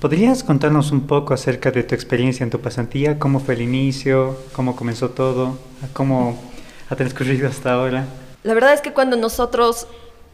¿Podrías 0.00 0.44
contarnos 0.44 0.90
un 0.90 1.06
poco 1.06 1.32
acerca 1.32 1.70
de 1.70 1.82
tu 1.82 1.94
experiencia 1.94 2.44
en 2.44 2.50
tu 2.50 2.60
pasantía? 2.60 3.18
¿Cómo 3.18 3.40
fue 3.40 3.54
el 3.54 3.62
inicio? 3.62 4.38
¿Cómo 4.52 4.76
comenzó 4.76 5.10
todo? 5.10 5.58
¿Cómo 5.92 6.38
ha 6.90 6.96
transcurrido 6.96 7.48
hasta 7.48 7.72
ahora? 7.72 8.06
La 8.42 8.52
verdad 8.52 8.74
es 8.74 8.82
que 8.82 8.92
cuando 8.92 9.16
nosotros 9.16 9.86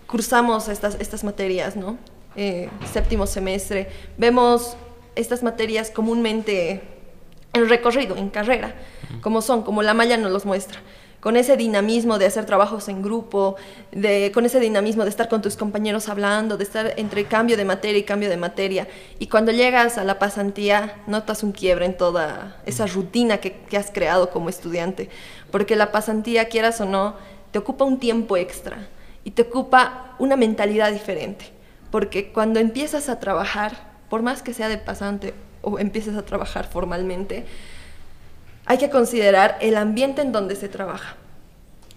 cursamos 0.06 0.68
estas, 0.68 0.96
estas 1.00 1.22
materias, 1.22 1.76
¿no? 1.76 1.98
Eh, 2.34 2.68
séptimo 2.92 3.26
semestre, 3.26 3.88
vemos 4.18 4.76
estas 5.14 5.42
materias 5.42 5.90
comúnmente 5.90 6.82
en 7.52 7.68
recorrido, 7.68 8.16
en 8.16 8.28
carrera, 8.28 8.74
como 9.20 9.42
son, 9.42 9.62
como 9.62 9.82
la 9.82 9.94
malla 9.94 10.16
nos 10.16 10.32
los 10.32 10.44
muestra 10.44 10.80
con 11.20 11.36
ese 11.36 11.56
dinamismo 11.56 12.18
de 12.18 12.26
hacer 12.26 12.46
trabajos 12.46 12.88
en 12.88 13.02
grupo, 13.02 13.56
de, 13.92 14.32
con 14.32 14.46
ese 14.46 14.58
dinamismo 14.58 15.04
de 15.04 15.10
estar 15.10 15.28
con 15.28 15.42
tus 15.42 15.56
compañeros 15.56 16.08
hablando, 16.08 16.56
de 16.56 16.64
estar 16.64 16.94
entre 16.96 17.24
cambio 17.24 17.56
de 17.56 17.64
materia 17.64 17.98
y 17.98 18.04
cambio 18.04 18.30
de 18.30 18.38
materia. 18.38 18.88
Y 19.18 19.26
cuando 19.26 19.52
llegas 19.52 19.98
a 19.98 20.04
la 20.04 20.18
pasantía, 20.18 21.02
notas 21.06 21.42
un 21.42 21.52
quiebre 21.52 21.84
en 21.84 21.96
toda 21.96 22.56
esa 22.64 22.86
rutina 22.86 23.38
que, 23.38 23.52
que 23.52 23.76
has 23.76 23.90
creado 23.90 24.30
como 24.30 24.48
estudiante, 24.48 25.10
porque 25.50 25.76
la 25.76 25.92
pasantía, 25.92 26.48
quieras 26.48 26.80
o 26.80 26.86
no, 26.86 27.16
te 27.50 27.58
ocupa 27.58 27.84
un 27.84 27.98
tiempo 27.98 28.36
extra 28.36 28.88
y 29.22 29.32
te 29.32 29.42
ocupa 29.42 30.14
una 30.18 30.36
mentalidad 30.36 30.90
diferente, 30.90 31.46
porque 31.90 32.32
cuando 32.32 32.60
empiezas 32.60 33.08
a 33.08 33.20
trabajar, 33.20 33.90
por 34.08 34.22
más 34.22 34.42
que 34.42 34.54
sea 34.54 34.68
de 34.68 34.78
pasante 34.78 35.34
o 35.62 35.78
empieces 35.78 36.16
a 36.16 36.24
trabajar 36.24 36.66
formalmente, 36.66 37.44
hay 38.70 38.78
que 38.78 38.88
considerar 38.88 39.58
el 39.60 39.76
ambiente 39.76 40.22
en 40.22 40.30
donde 40.30 40.54
se 40.54 40.68
trabaja. 40.68 41.16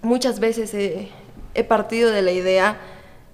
Muchas 0.01 0.39
veces 0.39 0.73
he, 0.73 1.63
partido 1.65 2.09
de 2.09 2.23
la 2.23 2.31
idea 2.31 2.79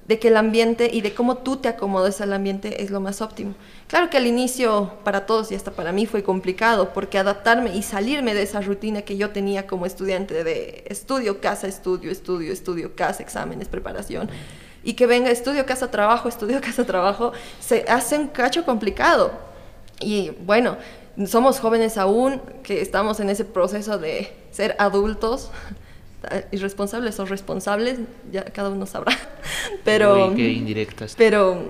de 0.07 0.19
que 0.19 0.27
el 0.27 0.35
ambiente 0.35 0.89
y 0.91 0.99
de 0.99 1.13
cómo 1.13 1.37
tú 1.37 1.55
te 1.55 1.69
acomodes 1.69 2.19
al 2.19 2.33
ambiente 2.33 2.83
es 2.83 2.91
lo 2.91 2.99
más 2.99 3.21
óptimo. 3.21 3.55
Claro 3.87 4.09
que 4.09 4.17
al 4.17 4.27
inicio 4.27 4.91
para 5.05 5.25
todos 5.25 5.53
y 5.53 5.55
hasta 5.55 5.71
para 5.71 5.93
mí 5.93 6.05
fue 6.05 6.21
complicado 6.21 6.91
porque 6.91 7.17
adaptarme 7.17 7.73
y 7.73 7.81
salirme 7.81 8.33
de 8.33 8.41
esa 8.41 8.59
rutina 8.59 9.03
que 9.03 9.15
yo 9.15 9.29
tenía 9.29 9.67
como 9.67 9.85
estudiante 9.85 10.43
de 10.43 10.83
estudio, 10.89 11.39
casa, 11.39 11.65
estudio, 11.65 12.11
estudio, 12.11 12.51
estudio, 12.51 12.93
casa, 12.93 13.23
exámenes, 13.23 13.69
preparación 13.69 14.29
y 14.83 14.95
que 14.95 15.07
venga 15.07 15.31
estudio, 15.31 15.65
casa, 15.65 15.89
trabajo, 15.89 16.27
estudio, 16.27 16.59
casa, 16.61 16.83
trabajo, 16.83 17.31
se 17.61 17.85
hace 17.87 18.17
un 18.17 18.27
cacho 18.27 18.65
complicado. 18.65 19.31
Y 20.01 20.31
bueno, 20.45 20.75
somos 21.27 21.59
jóvenes 21.59 21.97
aún, 21.97 22.41
que 22.63 22.81
estamos 22.81 23.19
en 23.19 23.29
ese 23.29 23.45
proceso 23.45 23.97
de 23.97 24.31
ser 24.51 24.75
adultos, 24.79 25.51
irresponsables 26.51 27.19
o 27.19 27.25
responsables, 27.25 27.99
ya 28.31 28.45
cada 28.45 28.69
uno 28.69 28.85
sabrá. 28.85 29.17
Pero, 29.83 30.33
pero 31.17 31.69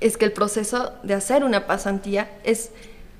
es 0.00 0.16
que 0.16 0.24
el 0.24 0.32
proceso 0.32 0.92
de 1.02 1.14
hacer 1.14 1.44
una 1.44 1.66
pasantía 1.66 2.30
es 2.44 2.70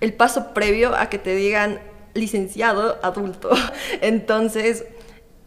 el 0.00 0.12
paso 0.12 0.52
previo 0.52 0.94
a 0.94 1.08
que 1.08 1.18
te 1.18 1.34
digan 1.34 1.80
licenciado 2.14 2.98
adulto. 3.02 3.50
Entonces, 4.00 4.84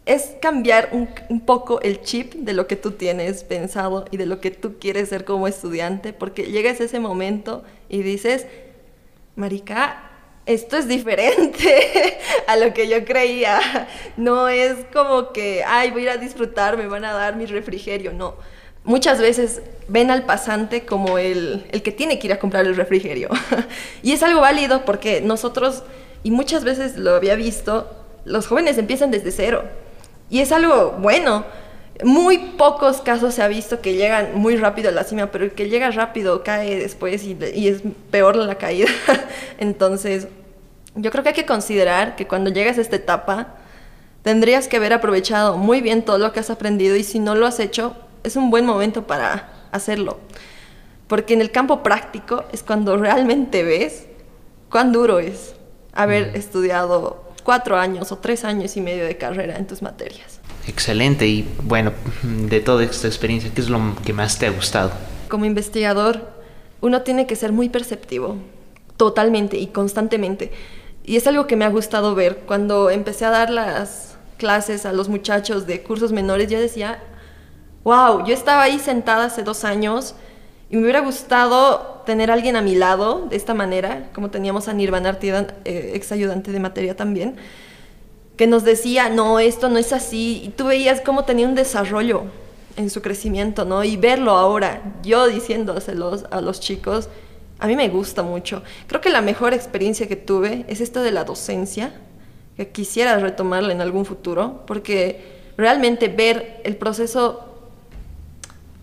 es 0.04 0.34
cambiar 0.40 0.90
un, 0.92 1.08
un, 1.28 1.40
poco 1.40 1.80
el 1.80 2.00
chip 2.02 2.34
de 2.34 2.52
lo 2.52 2.66
que 2.66 2.76
tú 2.76 2.92
tienes 2.92 3.44
pensado 3.44 4.04
y 4.10 4.16
de 4.16 4.26
lo 4.26 4.40
que 4.40 4.50
tú 4.50 4.78
quieres 4.78 5.08
ser 5.08 5.24
como 5.24 5.48
estudiante, 5.48 6.12
porque 6.12 6.44
llegas 6.44 6.80
a 6.80 6.84
ese 6.84 7.00
momento 7.00 7.64
y 7.88 8.02
dices, 8.02 8.46
marica, 9.36 10.02
esto 10.46 10.76
es 10.76 10.88
diferente 10.88 12.18
a 12.46 12.56
lo 12.56 12.72
que 12.72 12.88
yo 12.88 13.04
creía. 13.04 13.88
No 14.16 14.48
es 14.48 14.74
como 14.92 15.32
que, 15.32 15.62
ay, 15.64 15.90
voy 15.90 16.02
a 16.02 16.04
ir 16.04 16.10
a 16.10 16.16
disfrutar, 16.16 16.76
me 16.76 16.86
van 16.86 17.04
a 17.04 17.12
dar 17.12 17.36
mi 17.36 17.46
refrigerio. 17.46 18.12
No. 18.12 18.34
Muchas 18.84 19.20
veces 19.20 19.62
ven 19.88 20.10
al 20.10 20.24
pasante 20.24 20.86
como 20.86 21.18
el, 21.18 21.66
el 21.70 21.82
que 21.82 21.92
tiene 21.92 22.18
que 22.18 22.28
ir 22.28 22.32
a 22.32 22.38
comprar 22.38 22.66
el 22.66 22.76
refrigerio. 22.76 23.28
y 24.02 24.12
es 24.12 24.22
algo 24.22 24.40
válido 24.40 24.84
porque 24.84 25.20
nosotros, 25.20 25.82
y 26.22 26.30
muchas 26.30 26.64
veces 26.64 26.96
lo 26.96 27.14
había 27.14 27.34
visto, 27.34 27.90
los 28.24 28.46
jóvenes 28.46 28.78
empiezan 28.78 29.10
desde 29.10 29.32
cero. 29.32 29.64
Y 30.30 30.40
es 30.40 30.52
algo 30.52 30.96
bueno 31.00 31.44
muy 32.04 32.38
pocos 32.38 33.00
casos 33.00 33.34
se 33.34 33.42
ha 33.42 33.48
visto 33.48 33.80
que 33.80 33.94
llegan 33.94 34.34
muy 34.34 34.56
rápido 34.56 34.90
a 34.90 34.92
la 34.92 35.04
cima, 35.04 35.26
pero 35.30 35.44
el 35.44 35.52
que 35.52 35.68
llega 35.68 35.90
rápido 35.90 36.42
cae 36.42 36.78
después 36.78 37.24
y, 37.24 37.36
es 37.68 37.82
peor 38.10 38.36
la 38.36 38.56
caída. 38.56 38.88
Entonces, 39.58 40.28
yo 40.94 41.10
creo 41.10 41.22
que 41.22 41.30
hay 41.30 41.34
que 41.34 41.46
considerar 41.46 42.16
que 42.16 42.26
cuando 42.26 42.50
llegas 42.50 42.78
a 42.78 42.82
esta 42.82 42.96
etapa, 42.96 43.54
tendrías 44.22 44.68
que 44.68 44.76
haber 44.76 44.92
aprovechado 44.92 45.56
muy 45.56 45.80
bien 45.80 46.02
todo 46.02 46.18
lo 46.18 46.32
que 46.32 46.40
has 46.40 46.50
aprendido 46.50 46.96
y 46.96 47.04
si 47.04 47.18
no 47.18 47.34
lo 47.34 47.46
has 47.46 47.60
hecho, 47.60 47.96
es 48.24 48.36
un 48.36 48.50
buen 48.50 48.66
momento 48.66 49.06
para 49.06 49.50
hacerlo. 49.72 50.18
Porque 51.06 51.34
en 51.34 51.40
el 51.40 51.50
campo 51.50 51.82
práctico 51.82 52.44
es 52.52 52.62
cuando 52.62 52.96
realmente 52.96 53.62
ves 53.62 54.06
cuán 54.68 54.92
duro 54.92 55.18
es 55.18 55.54
haber 55.92 56.32
mm. 56.32 56.36
estudiado 56.36 57.24
cuatro 57.44 57.76
años 57.76 58.10
o 58.12 58.18
tres 58.18 58.44
años 58.44 58.76
y 58.76 58.80
medio 58.80 59.04
de 59.04 59.16
carrera 59.16 59.56
en 59.56 59.66
tus 59.66 59.80
materias. 59.80 60.35
Excelente 60.66 61.26
y 61.26 61.48
bueno, 61.62 61.92
de 62.22 62.60
toda 62.60 62.82
esta 62.82 63.06
experiencia, 63.06 63.50
¿qué 63.54 63.60
es 63.60 63.68
lo 63.68 63.94
que 64.04 64.12
más 64.12 64.38
te 64.38 64.46
ha 64.46 64.50
gustado? 64.50 64.90
Como 65.28 65.44
investigador, 65.44 66.28
uno 66.80 67.02
tiene 67.02 67.26
que 67.26 67.36
ser 67.36 67.52
muy 67.52 67.68
perceptivo, 67.68 68.36
totalmente 68.96 69.58
y 69.58 69.68
constantemente. 69.68 70.50
Y 71.04 71.16
es 71.16 71.26
algo 71.28 71.46
que 71.46 71.54
me 71.54 71.64
ha 71.64 71.68
gustado 71.68 72.16
ver. 72.16 72.38
Cuando 72.46 72.90
empecé 72.90 73.24
a 73.24 73.30
dar 73.30 73.50
las 73.50 74.16
clases 74.38 74.86
a 74.86 74.92
los 74.92 75.08
muchachos 75.08 75.66
de 75.66 75.82
cursos 75.82 76.10
menores, 76.10 76.50
yo 76.50 76.58
decía, 76.58 77.00
wow, 77.84 78.26
yo 78.26 78.34
estaba 78.34 78.62
ahí 78.62 78.80
sentada 78.80 79.26
hace 79.26 79.44
dos 79.44 79.64
años 79.64 80.16
y 80.68 80.76
me 80.76 80.82
hubiera 80.82 81.00
gustado 81.00 82.02
tener 82.06 82.32
a 82.32 82.34
alguien 82.34 82.56
a 82.56 82.60
mi 82.60 82.74
lado 82.74 83.26
de 83.30 83.36
esta 83.36 83.54
manera, 83.54 84.08
como 84.12 84.30
teníamos 84.30 84.66
a 84.66 84.72
Nirvana 84.72 85.10
Artidan, 85.10 85.52
eh, 85.64 85.92
ex 85.94 86.10
ayudante 86.10 86.50
de 86.50 86.58
materia 86.58 86.96
también 86.96 87.36
que 88.36 88.46
nos 88.46 88.64
decía, 88.64 89.08
no, 89.08 89.38
esto 89.40 89.68
no 89.68 89.78
es 89.78 89.92
así, 89.92 90.42
y 90.44 90.48
tú 90.50 90.66
veías 90.66 91.00
cómo 91.00 91.24
tenía 91.24 91.46
un 91.46 91.54
desarrollo 91.54 92.24
en 92.76 92.90
su 92.90 93.00
crecimiento, 93.00 93.64
¿no? 93.64 93.82
Y 93.82 93.96
verlo 93.96 94.32
ahora, 94.32 94.82
yo 95.02 95.26
diciéndoselos 95.26 96.26
a 96.30 96.40
los 96.40 96.60
chicos, 96.60 97.08
a 97.58 97.66
mí 97.66 97.74
me 97.74 97.88
gusta 97.88 98.22
mucho. 98.22 98.62
Creo 98.86 99.00
que 99.00 99.08
la 99.08 99.22
mejor 99.22 99.54
experiencia 99.54 100.06
que 100.06 100.16
tuve 100.16 100.66
es 100.68 100.82
esta 100.82 101.02
de 101.02 101.12
la 101.12 101.24
docencia, 101.24 101.94
que 102.56 102.68
quisiera 102.68 103.18
retomarla 103.18 103.72
en 103.72 103.80
algún 103.80 104.04
futuro, 104.04 104.64
porque 104.66 105.36
realmente 105.56 106.08
ver 106.08 106.60
el 106.64 106.76
proceso 106.76 107.45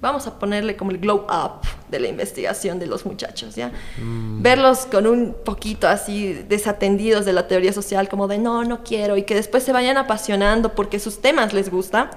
vamos 0.03 0.27
a 0.27 0.37
ponerle 0.37 0.75
como 0.75 0.91
el 0.91 0.97
glow 0.97 1.25
up 1.29 1.65
de 1.89 1.97
la 1.97 2.09
investigación 2.09 2.77
de 2.77 2.87
los 2.87 3.05
muchachos, 3.05 3.55
¿ya? 3.55 3.71
Mm. 3.97 4.41
Verlos 4.41 4.85
con 4.85 5.07
un 5.07 5.33
poquito 5.45 5.87
así 5.87 6.33
desatendidos 6.33 7.23
de 7.23 7.31
la 7.31 7.47
teoría 7.47 7.71
social, 7.71 8.09
como 8.09 8.27
de 8.27 8.37
no, 8.37 8.65
no 8.65 8.83
quiero, 8.83 9.15
y 9.15 9.23
que 9.23 9.33
después 9.33 9.63
se 9.63 9.71
vayan 9.71 9.95
apasionando 9.95 10.75
porque 10.75 10.99
sus 10.99 11.21
temas 11.21 11.53
les 11.53 11.71
gusta, 11.71 12.11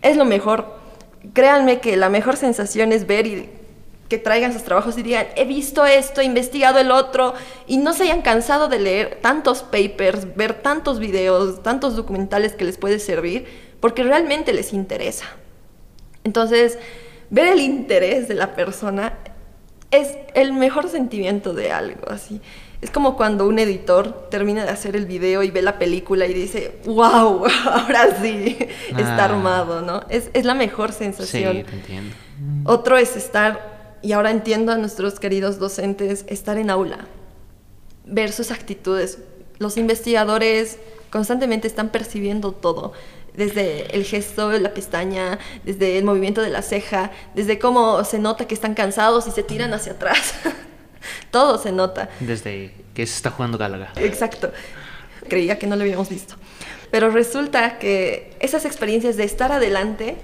es 0.00 0.16
lo 0.16 0.24
mejor. 0.24 0.78
Créanme 1.32 1.80
que 1.80 1.96
la 1.96 2.08
mejor 2.08 2.36
sensación 2.36 2.92
es 2.92 3.04
ver 3.08 3.26
y 3.26 3.50
que 4.08 4.18
traigan 4.18 4.52
sus 4.52 4.62
trabajos 4.62 4.96
y 4.96 5.02
digan, 5.02 5.26
he 5.34 5.44
visto 5.44 5.84
esto, 5.84 6.20
he 6.20 6.24
investigado 6.24 6.78
el 6.78 6.92
otro, 6.92 7.34
y 7.66 7.78
no 7.78 7.94
se 7.94 8.04
hayan 8.04 8.22
cansado 8.22 8.68
de 8.68 8.78
leer 8.78 9.18
tantos 9.20 9.64
papers, 9.64 10.36
ver 10.36 10.62
tantos 10.62 11.00
videos, 11.00 11.64
tantos 11.64 11.96
documentales 11.96 12.54
que 12.54 12.64
les 12.64 12.78
puede 12.78 13.00
servir, 13.00 13.44
porque 13.80 14.04
realmente 14.04 14.52
les 14.52 14.72
interesa. 14.72 15.24
Entonces, 16.22 16.78
ver 17.30 17.48
el 17.48 17.60
interés 17.60 18.28
de 18.28 18.34
la 18.34 18.54
persona 18.54 19.14
es 19.90 20.16
el 20.34 20.52
mejor 20.52 20.88
sentimiento 20.88 21.54
de 21.54 21.72
algo, 21.72 22.08
así. 22.08 22.40
Es 22.80 22.90
como 22.90 23.16
cuando 23.16 23.48
un 23.48 23.58
editor 23.58 24.28
termina 24.30 24.64
de 24.64 24.70
hacer 24.70 24.94
el 24.94 25.06
video 25.06 25.42
y 25.42 25.50
ve 25.50 25.62
la 25.62 25.78
película 25.78 26.26
y 26.26 26.34
dice, 26.34 26.78
wow, 26.84 27.44
ahora 27.64 28.20
sí, 28.22 28.56
está 28.90 29.22
ah. 29.22 29.24
armado, 29.24 29.82
¿no? 29.82 30.02
Es, 30.08 30.30
es, 30.32 30.44
la 30.44 30.54
mejor 30.54 30.92
sensación. 30.92 31.56
Sí, 31.56 31.62
te 31.64 31.72
entiendo. 31.72 32.14
Otro 32.64 32.96
es 32.96 33.16
estar, 33.16 33.98
y 34.02 34.12
ahora 34.12 34.30
entiendo 34.30 34.72
a 34.72 34.76
nuestros 34.76 35.18
queridos 35.18 35.58
docentes, 35.58 36.24
estar 36.28 36.56
en 36.56 36.70
aula, 36.70 37.06
ver 38.04 38.30
sus 38.30 38.52
actitudes. 38.52 39.18
Los 39.58 39.76
investigadores 39.76 40.78
constantemente 41.10 41.66
están 41.66 41.88
percibiendo 41.88 42.52
todo 42.52 42.92
desde 43.38 43.94
el 43.94 44.04
gesto 44.04 44.48
de 44.48 44.58
la 44.58 44.74
pestaña, 44.74 45.38
desde 45.64 45.96
el 45.96 46.04
movimiento 46.04 46.42
de 46.42 46.50
la 46.50 46.60
ceja, 46.60 47.12
desde 47.34 47.60
cómo 47.60 48.04
se 48.04 48.18
nota 48.18 48.48
que 48.48 48.54
están 48.54 48.74
cansados 48.74 49.28
y 49.28 49.30
se 49.30 49.44
tiran 49.44 49.72
hacia 49.72 49.92
atrás. 49.92 50.34
Todo 51.30 51.56
se 51.56 51.70
nota. 51.70 52.10
Desde 52.18 52.74
que 52.92 53.06
se 53.06 53.14
está 53.14 53.30
jugando 53.30 53.56
Gálaga. 53.56 53.92
Exacto. 53.96 54.52
Creía 55.28 55.56
que 55.56 55.68
no 55.68 55.76
lo 55.76 55.82
habíamos 55.82 56.08
visto. 56.08 56.34
Pero 56.90 57.10
resulta 57.10 57.78
que 57.78 58.36
esas 58.40 58.64
experiencias 58.64 59.16
de 59.16 59.22
estar 59.24 59.52
adelante, 59.52 60.16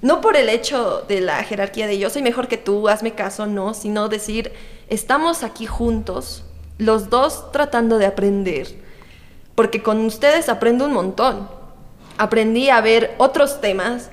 no 0.00 0.22
por 0.22 0.36
el 0.36 0.48
hecho 0.48 1.04
de 1.06 1.20
la 1.20 1.42
jerarquía 1.44 1.86
de 1.86 1.98
yo 1.98 2.08
soy 2.08 2.22
mejor 2.22 2.48
que 2.48 2.56
tú, 2.56 2.88
hazme 2.88 3.12
caso, 3.12 3.46
no, 3.46 3.74
sino 3.74 4.08
decir, 4.08 4.52
estamos 4.88 5.42
aquí 5.42 5.66
juntos, 5.66 6.44
los 6.78 7.10
dos 7.10 7.52
tratando 7.52 7.98
de 7.98 8.06
aprender, 8.06 8.68
porque 9.54 9.82
con 9.82 10.00
ustedes 10.06 10.48
aprendo 10.48 10.86
un 10.86 10.94
montón 10.94 11.63
aprendí 12.18 12.70
a 12.70 12.80
ver 12.80 13.14
otros 13.18 13.60
temas. 13.60 14.10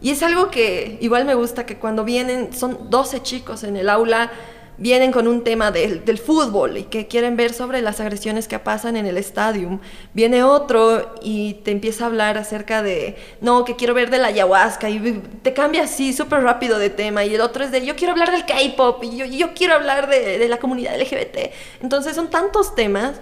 Y 0.00 0.10
es 0.10 0.22
algo 0.22 0.50
que 0.50 0.98
igual 1.00 1.24
me 1.24 1.34
gusta 1.34 1.66
que 1.66 1.78
cuando 1.78 2.04
vienen, 2.04 2.52
son 2.52 2.90
12 2.90 3.22
chicos 3.22 3.64
en 3.64 3.76
el 3.76 3.88
aula, 3.88 4.30
vienen 4.76 5.12
con 5.12 5.28
un 5.28 5.44
tema 5.44 5.70
del, 5.70 6.04
del, 6.04 6.18
fútbol 6.18 6.76
y 6.76 6.82
que 6.84 7.06
quieren 7.06 7.36
ver 7.36 7.52
sobre 7.52 7.80
las 7.80 8.00
agresiones 8.00 8.48
que 8.48 8.58
pasan 8.58 8.96
en 8.96 9.06
el 9.06 9.16
estadio. 9.16 9.80
Viene 10.12 10.42
otro 10.42 11.14
y 11.22 11.54
te 11.64 11.70
empieza 11.70 12.04
a 12.04 12.06
hablar 12.08 12.38
acerca 12.38 12.82
de, 12.82 13.16
no, 13.40 13.64
que 13.64 13.76
quiero 13.76 13.94
ver 13.94 14.10
de 14.10 14.18
la 14.18 14.28
ayahuasca 14.28 14.90
y 14.90 15.22
te 15.42 15.52
cambia 15.52 15.84
así 15.84 16.12
súper 16.12 16.42
rápido 16.42 16.78
de 16.78 16.90
tema. 16.90 17.24
Y 17.24 17.34
el 17.34 17.40
otro 17.40 17.64
es 17.64 17.70
de, 17.70 17.84
yo 17.84 17.94
quiero 17.96 18.12
hablar 18.12 18.30
del 18.30 18.44
K-pop 18.44 19.02
y 19.04 19.16
yo, 19.16 19.24
yo, 19.26 19.54
quiero 19.54 19.74
hablar 19.74 20.08
de, 20.08 20.38
de 20.38 20.48
la 20.48 20.58
comunidad 20.58 21.00
LGBT. 21.00 21.52
Entonces 21.82 22.16
son 22.16 22.28
tantos 22.30 22.74
temas 22.74 23.20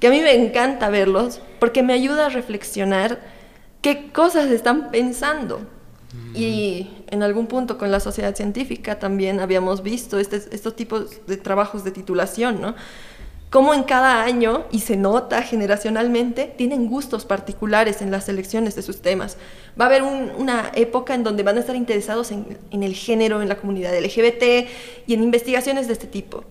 que 0.00 0.06
a 0.06 0.10
mí 0.10 0.20
me 0.20 0.34
encanta 0.34 0.90
verlos 0.90 1.40
porque 1.58 1.82
me 1.82 1.92
ayuda 1.92 2.26
a 2.26 2.28
reflexionar 2.28 3.20
qué 3.80 4.10
cosas 4.12 4.50
están 4.50 4.90
pensando. 4.90 5.60
Y 6.34 6.88
en 7.08 7.22
algún 7.22 7.46
punto 7.46 7.78
con 7.78 7.92
la 7.92 8.00
sociedad 8.00 8.34
científica 8.34 8.98
también 8.98 9.38
habíamos 9.38 9.82
visto 9.82 10.18
este, 10.18 10.36
estos 10.50 10.74
tipos 10.74 11.24
de 11.26 11.36
trabajos 11.36 11.84
de 11.84 11.92
titulación, 11.92 12.60
¿no? 12.60 12.74
Cómo 13.48 13.74
en 13.74 13.82
cada 13.82 14.22
año, 14.22 14.64
y 14.70 14.80
se 14.80 14.96
nota 14.96 15.42
generacionalmente, 15.42 16.52
tienen 16.56 16.86
gustos 16.86 17.24
particulares 17.24 18.00
en 18.00 18.12
las 18.12 18.26
selecciones 18.26 18.76
de 18.76 18.82
sus 18.82 19.02
temas. 19.02 19.36
Va 19.80 19.86
a 19.86 19.88
haber 19.88 20.04
una 20.04 20.70
época 20.74 21.14
en 21.14 21.24
donde 21.24 21.42
van 21.42 21.56
a 21.56 21.60
estar 21.60 21.74
interesados 21.74 22.30
en, 22.30 22.58
en 22.70 22.82
el 22.84 22.94
género, 22.94 23.42
en 23.42 23.48
la 23.48 23.56
comunidad 23.56 23.96
LGBT 23.98 24.68
y 25.06 25.14
en 25.14 25.24
investigaciones 25.24 25.88
de 25.88 25.94
este 25.94 26.06
tipo. 26.06 26.44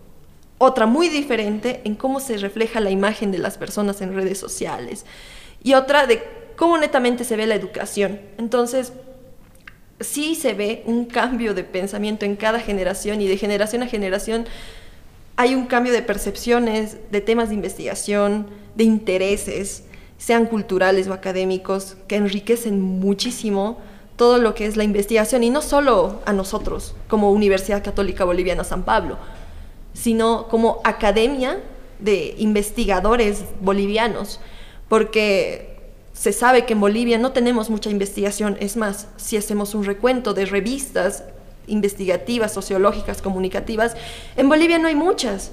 Otra 0.58 0.88
muy 0.88 1.08
diferente 1.08 1.80
en 1.86 1.96
cómo 1.96 2.20
se 2.20 2.38
refleja 2.38 2.82
la 2.82 2.90
imagen 2.90 3.32
de 3.32 3.38
las 3.38 3.58
personas 3.58 4.02
en 4.02 4.14
redes 4.14 4.38
sociales. 4.38 5.06
Y 5.64 5.76
otra 5.76 6.06
de 6.06 6.39
cómo 6.60 6.78
netamente 6.78 7.24
se 7.24 7.38
ve 7.38 7.48
la 7.48 7.56
educación. 7.56 8.20
Entonces, 8.38 8.92
sí 10.02 10.36
se 10.36 10.54
ve 10.54 10.84
un 10.86 11.06
cambio 11.06 11.54
de 11.54 11.64
pensamiento 11.64 12.26
en 12.26 12.36
cada 12.36 12.60
generación 12.60 13.22
y 13.22 13.28
de 13.30 13.38
generación 13.38 13.82
a 13.82 13.88
generación 13.88 14.46
hay 15.38 15.56
un 15.56 15.68
cambio 15.68 15.94
de 15.94 16.02
percepciones, 16.02 16.98
de 17.12 17.22
temas 17.22 17.48
de 17.48 17.56
investigación, 17.56 18.48
de 18.76 18.84
intereses, 18.84 19.86
sean 20.18 20.48
culturales 20.48 21.08
o 21.08 21.14
académicos, 21.14 21.96
que 22.10 22.18
enriquecen 22.18 22.82
muchísimo 22.82 23.78
todo 24.18 24.38
lo 24.38 24.54
que 24.54 24.66
es 24.66 24.76
la 24.76 24.84
investigación 24.84 25.46
y 25.46 25.50
no 25.50 25.62
solo 25.62 26.20
a 26.26 26.34
nosotros 26.34 26.94
como 27.08 27.32
Universidad 27.32 27.86
Católica 27.86 28.26
Boliviana 28.26 28.66
San 28.66 28.84
Pablo, 28.84 29.18
sino 29.94 30.50
como 30.50 30.82
academia 30.84 31.62
de 32.00 32.36
investigadores 32.38 33.46
bolivianos, 33.62 34.42
porque 34.90 35.69
se 36.20 36.34
sabe 36.34 36.66
que 36.66 36.74
en 36.74 36.82
Bolivia 36.82 37.18
no 37.18 37.32
tenemos 37.32 37.70
mucha 37.70 37.90
investigación, 37.90 38.58
es 38.60 38.76
más, 38.76 39.08
si 39.16 39.38
hacemos 39.38 39.74
un 39.74 39.86
recuento 39.86 40.34
de 40.34 40.46
revistas 40.46 41.24
investigativas, 41.66 42.54
sociológicas, 42.54 43.22
comunicativas, 43.22 43.96
en 44.36 44.50
Bolivia 44.50 44.80
no 44.80 44.90
hay 44.90 44.96
muchas. 44.96 45.52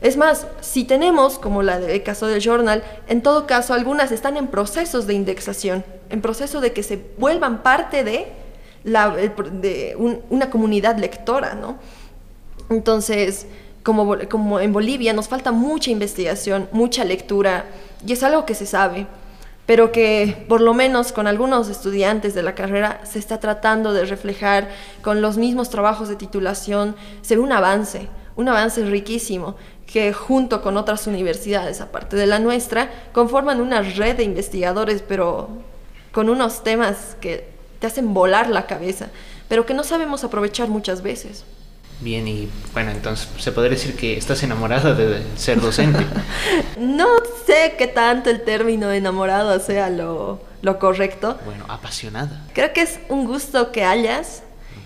Es 0.00 0.16
más, 0.16 0.46
si 0.62 0.84
tenemos, 0.84 1.38
como 1.38 1.62
la 1.62 1.78
del 1.78 2.02
caso 2.02 2.28
del 2.28 2.40
Journal, 2.40 2.82
en 3.08 3.20
todo 3.20 3.46
caso 3.46 3.74
algunas 3.74 4.10
están 4.10 4.38
en 4.38 4.46
procesos 4.46 5.06
de 5.06 5.12
indexación, 5.12 5.84
en 6.08 6.22
proceso 6.22 6.62
de 6.62 6.72
que 6.72 6.82
se 6.82 6.98
vuelvan 7.18 7.62
parte 7.62 8.02
de, 8.02 8.28
la, 8.84 9.10
de 9.10 9.96
una 10.30 10.48
comunidad 10.48 10.96
lectora, 10.96 11.52
¿no? 11.52 11.76
Entonces, 12.70 13.48
como, 13.82 14.16
como 14.30 14.60
en 14.60 14.72
Bolivia 14.72 15.12
nos 15.12 15.28
falta 15.28 15.52
mucha 15.52 15.90
investigación, 15.90 16.70
mucha 16.72 17.04
lectura, 17.04 17.66
y 18.06 18.14
es 18.14 18.22
algo 18.22 18.46
que 18.46 18.54
se 18.54 18.64
sabe 18.64 19.06
pero 19.66 19.90
que 19.90 20.46
por 20.48 20.60
lo 20.60 20.74
menos 20.74 21.12
con 21.12 21.26
algunos 21.26 21.68
estudiantes 21.68 22.34
de 22.34 22.42
la 22.42 22.54
carrera 22.54 23.00
se 23.04 23.18
está 23.18 23.38
tratando 23.40 23.92
de 23.92 24.04
reflejar 24.04 24.68
con 25.02 25.20
los 25.20 25.36
mismos 25.36 25.70
trabajos 25.70 26.08
de 26.08 26.16
titulación, 26.16 26.94
se 27.22 27.34
ve 27.34 27.42
un 27.42 27.52
avance, 27.52 28.08
un 28.36 28.48
avance 28.48 28.84
riquísimo, 28.84 29.56
que 29.86 30.12
junto 30.12 30.62
con 30.62 30.76
otras 30.76 31.06
universidades, 31.06 31.80
aparte 31.80 32.16
de 32.16 32.26
la 32.26 32.38
nuestra, 32.38 32.90
conforman 33.12 33.60
una 33.60 33.82
red 33.82 34.16
de 34.16 34.24
investigadores, 34.24 35.02
pero 35.02 35.48
con 36.12 36.28
unos 36.28 36.62
temas 36.62 37.16
que 37.20 37.48
te 37.78 37.86
hacen 37.86 38.14
volar 38.14 38.48
la 38.48 38.66
cabeza, 38.66 39.08
pero 39.48 39.66
que 39.66 39.74
no 39.74 39.84
sabemos 39.84 40.24
aprovechar 40.24 40.68
muchas 40.68 41.02
veces. 41.02 41.44
Bien, 42.00 42.28
y 42.28 42.48
bueno, 42.74 42.90
entonces 42.90 43.28
se 43.38 43.52
podría 43.52 43.70
decir 43.70 43.96
que 43.96 44.16
estás 44.18 44.42
enamorada 44.42 44.94
de 44.94 45.22
ser 45.36 45.60
docente. 45.60 46.04
no 46.78 47.08
sé 47.46 47.74
qué 47.78 47.86
tanto 47.86 48.28
el 48.28 48.42
término 48.42 48.92
enamorado 48.92 49.58
sea 49.60 49.88
lo, 49.88 50.40
lo, 50.60 50.78
correcto. 50.78 51.38
Bueno, 51.44 51.64
apasionada. 51.68 52.44
Creo 52.52 52.72
que 52.72 52.82
es 52.82 52.98
un 53.08 53.26
gusto 53.26 53.72
que 53.72 53.84
hayas. 53.84 54.42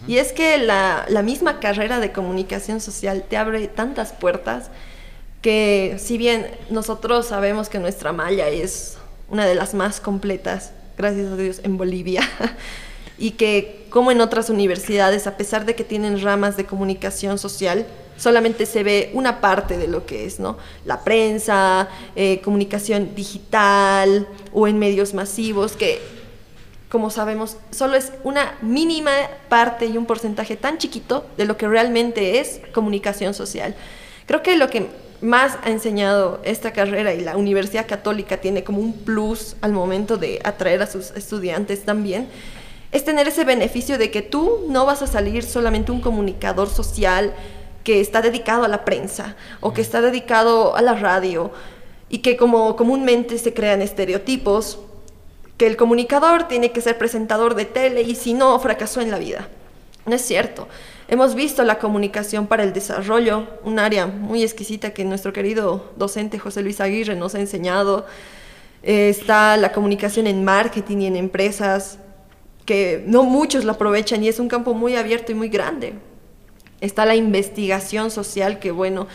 Y 0.06 0.16
es 0.16 0.32
que 0.32 0.56
la, 0.56 1.04
la 1.08 1.22
misma 1.22 1.60
carrera 1.60 2.00
de 2.00 2.10
comunicación 2.10 2.80
social 2.80 3.24
te 3.28 3.36
abre 3.36 3.68
tantas 3.68 4.12
puertas 4.12 4.70
que 5.42 5.96
si 5.98 6.16
bien 6.16 6.50
nosotros 6.70 7.26
sabemos 7.26 7.68
que 7.68 7.78
nuestra 7.78 8.12
malla 8.12 8.48
es 8.48 8.98
una 9.28 9.46
de 9.46 9.54
las 9.54 9.74
más 9.74 10.00
completas, 10.00 10.72
gracias 10.96 11.32
a 11.32 11.36
Dios, 11.36 11.60
en 11.64 11.76
Bolivia, 11.76 12.22
y 13.18 13.32
que 13.32 13.79
como 13.90 14.10
en 14.10 14.20
otras 14.20 14.50
universidades, 14.50 15.26
a 15.26 15.36
pesar 15.36 15.66
de 15.66 15.74
que 15.74 15.84
tienen 15.84 16.22
ramas 16.22 16.56
de 16.56 16.64
comunicación 16.64 17.38
social, 17.38 17.86
solamente 18.16 18.66
se 18.66 18.82
ve 18.82 19.10
una 19.14 19.40
parte 19.40 19.76
de 19.78 19.88
lo 19.88 20.06
que 20.06 20.26
es, 20.26 20.40
¿no? 20.40 20.58
La 20.84 21.00
prensa, 21.04 21.88
eh, 22.16 22.40
comunicación 22.42 23.14
digital 23.14 24.28
o 24.52 24.68
en 24.68 24.78
medios 24.78 25.14
masivos, 25.14 25.72
que 25.72 26.00
como 26.90 27.10
sabemos, 27.10 27.56
solo 27.70 27.94
es 27.94 28.12
una 28.24 28.58
mínima 28.62 29.12
parte 29.48 29.86
y 29.86 29.96
un 29.96 30.06
porcentaje 30.06 30.56
tan 30.56 30.76
chiquito 30.78 31.24
de 31.36 31.44
lo 31.44 31.56
que 31.56 31.68
realmente 31.68 32.40
es 32.40 32.60
comunicación 32.74 33.32
social. 33.32 33.76
Creo 34.26 34.42
que 34.42 34.56
lo 34.56 34.68
que 34.68 34.88
más 35.20 35.56
ha 35.62 35.70
enseñado 35.70 36.40
esta 36.44 36.72
carrera 36.72 37.14
y 37.14 37.20
la 37.20 37.36
Universidad 37.36 37.86
Católica 37.86 38.38
tiene 38.38 38.64
como 38.64 38.80
un 38.80 38.92
plus 38.92 39.54
al 39.60 39.72
momento 39.72 40.16
de 40.16 40.40
atraer 40.42 40.82
a 40.82 40.86
sus 40.86 41.12
estudiantes 41.12 41.84
también, 41.84 42.28
es 42.92 43.04
tener 43.04 43.28
ese 43.28 43.44
beneficio 43.44 43.98
de 43.98 44.10
que 44.10 44.22
tú 44.22 44.66
no 44.68 44.84
vas 44.86 45.02
a 45.02 45.06
salir 45.06 45.42
solamente 45.44 45.92
un 45.92 46.00
comunicador 46.00 46.68
social 46.68 47.34
que 47.84 48.00
está 48.00 48.20
dedicado 48.20 48.64
a 48.64 48.68
la 48.68 48.84
prensa 48.84 49.36
o 49.60 49.72
que 49.72 49.80
está 49.80 50.00
dedicado 50.00 50.76
a 50.76 50.82
la 50.82 50.94
radio 50.94 51.50
y 52.08 52.18
que 52.18 52.36
como 52.36 52.74
comúnmente 52.76 53.38
se 53.38 53.54
crean 53.54 53.82
estereotipos, 53.82 54.80
que 55.56 55.66
el 55.66 55.76
comunicador 55.76 56.48
tiene 56.48 56.72
que 56.72 56.80
ser 56.80 56.98
presentador 56.98 57.54
de 57.54 57.66
tele 57.66 58.02
y 58.02 58.16
si 58.16 58.34
no, 58.34 58.58
fracasó 58.58 59.00
en 59.00 59.10
la 59.10 59.18
vida. 59.18 59.48
No 60.06 60.16
es 60.16 60.22
cierto. 60.22 60.66
Hemos 61.06 61.34
visto 61.34 61.62
la 61.64 61.78
comunicación 61.78 62.46
para 62.46 62.62
el 62.62 62.72
desarrollo, 62.72 63.46
un 63.64 63.78
área 63.78 64.06
muy 64.06 64.42
exquisita 64.42 64.90
que 64.90 65.04
nuestro 65.04 65.32
querido 65.32 65.92
docente 65.96 66.38
José 66.38 66.62
Luis 66.62 66.80
Aguirre 66.80 67.14
nos 67.14 67.34
ha 67.34 67.40
enseñado. 67.40 68.06
Eh, 68.82 69.10
está 69.10 69.56
la 69.56 69.72
comunicación 69.72 70.26
en 70.26 70.44
marketing 70.44 70.98
y 70.98 71.06
en 71.06 71.16
empresas, 71.16 71.98
que 72.64 73.02
no 73.06 73.24
muchos 73.24 73.64
lo 73.64 73.72
aprovechan 73.72 74.22
y 74.22 74.28
es 74.28 74.38
un 74.38 74.48
campo 74.48 74.74
muy 74.74 74.96
abierto 74.96 75.32
y 75.32 75.34
muy 75.34 75.48
grande. 75.48 75.94
Está 76.80 77.04
la 77.04 77.16
investigación 77.16 78.10
social, 78.10 78.58
que 78.58 78.70
bueno, 78.70 79.06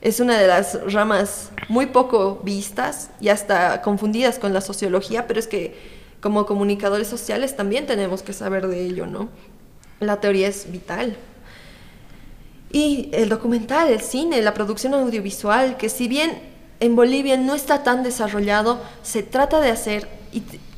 es 0.00 0.18
una 0.18 0.38
de 0.38 0.48
las 0.48 0.92
ramas 0.92 1.50
muy 1.68 1.86
poco 1.86 2.40
vistas 2.42 3.10
y 3.20 3.28
hasta 3.28 3.82
confundidas 3.82 4.38
con 4.38 4.52
la 4.52 4.60
sociología, 4.60 5.26
pero 5.26 5.38
es 5.38 5.46
que 5.46 5.74
como 6.20 6.46
comunicadores 6.46 7.08
sociales 7.08 7.56
también 7.56 7.86
tenemos 7.86 8.22
que 8.22 8.32
saber 8.32 8.66
de 8.66 8.84
ello, 8.84 9.06
¿no? 9.06 9.28
La 10.00 10.20
teoría 10.20 10.48
es 10.48 10.70
vital. 10.70 11.16
Y 12.72 13.10
el 13.12 13.28
documental, 13.28 13.90
el 13.90 14.00
cine, 14.00 14.40
la 14.40 14.54
producción 14.54 14.94
audiovisual, 14.94 15.76
que 15.76 15.88
si 15.88 16.08
bien 16.08 16.40
en 16.80 16.96
Bolivia 16.96 17.36
no 17.36 17.54
está 17.54 17.84
tan 17.84 18.02
desarrollado, 18.02 18.80
se 19.02 19.22
trata 19.22 19.60
de 19.60 19.70
hacer, 19.70 20.08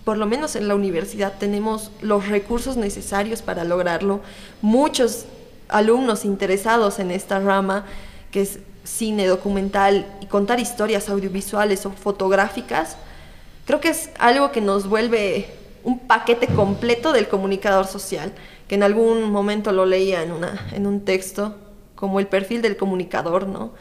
por 0.05 0.19
lo 0.19 0.27
menos 0.27 0.55
en 0.55 0.69
la 0.69 0.75
universidad 0.75 1.35
tenemos 1.38 1.90
los 2.03 2.29
recursos 2.29 2.77
necesarios 2.77 3.40
para 3.40 3.64
lograrlo. 3.64 4.21
Muchos 4.61 5.25
alumnos 5.69 6.25
interesados 6.25 6.99
en 6.99 7.11
esta 7.11 7.40
rama, 7.40 7.87
que 8.31 8.43
es 8.43 8.59
cine 8.85 9.27
documental 9.27 10.07
y 10.21 10.27
contar 10.27 10.61
historias 10.61 11.09
audiovisuales 11.09 11.87
o 11.87 11.90
fotográficas, 11.90 12.97
creo 13.64 13.81
que 13.81 13.88
es 13.88 14.11
algo 14.19 14.53
que 14.53 14.61
nos 14.61 14.88
vuelve 14.88 15.47
un 15.85 15.99
paquete 15.99 16.49
completo 16.49 17.12
del 17.12 17.29
comunicador 17.29 17.87
social, 17.87 18.33
que 18.69 18.75
en 18.75 18.83
algún 18.83 19.31
momento 19.31 19.73
lo 19.73 19.87
leía 19.87 20.23
en, 20.23 20.33
una, 20.33 20.67
en 20.73 20.87
un 20.87 21.05
texto, 21.05 21.57
como 21.95 22.21
el 22.21 22.27
perfil 22.27 22.61
del 22.61 22.77
comunicador, 22.77 23.47
¿no? 23.47 23.73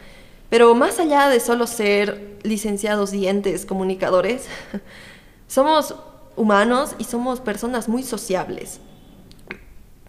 Pero 0.49 0.75
más 0.75 0.99
allá 0.99 1.29
de 1.29 1.39
solo 1.39 1.67
ser 1.67 2.37
licenciados 2.43 3.11
dientes 3.11 3.65
comunicadores, 3.65 4.45
somos 5.47 5.95
humanos 6.35 6.95
y 6.97 7.03
somos 7.03 7.39
personas 7.39 7.87
muy 7.87 8.03
sociables. 8.03 8.79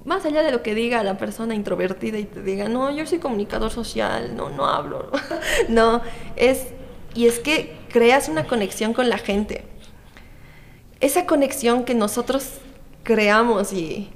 Más 0.04 0.24
allá 0.26 0.42
de 0.42 0.50
lo 0.50 0.62
que 0.62 0.74
diga 0.74 1.02
la 1.02 1.16
persona 1.16 1.54
introvertida 1.54 2.18
y 2.18 2.24
te 2.24 2.42
diga, 2.42 2.68
no, 2.68 2.90
yo 2.90 3.06
soy 3.06 3.18
comunicador 3.18 3.70
social, 3.70 4.37
no, 4.37 4.50
no 4.50 4.66
hablo. 4.66 5.10
no, 5.68 6.02
es, 6.37 6.68
y 7.14 7.26
es 7.26 7.38
que 7.38 7.76
creas 7.90 8.28
una 8.28 8.46
conexión 8.46 8.92
con 8.92 9.08
la 9.08 9.18
gente. 9.18 9.64
Esa 11.00 11.26
conexión 11.26 11.84
que 11.84 11.94
nosotros 11.94 12.50
creamos 13.02 13.72
y, 13.72 14.10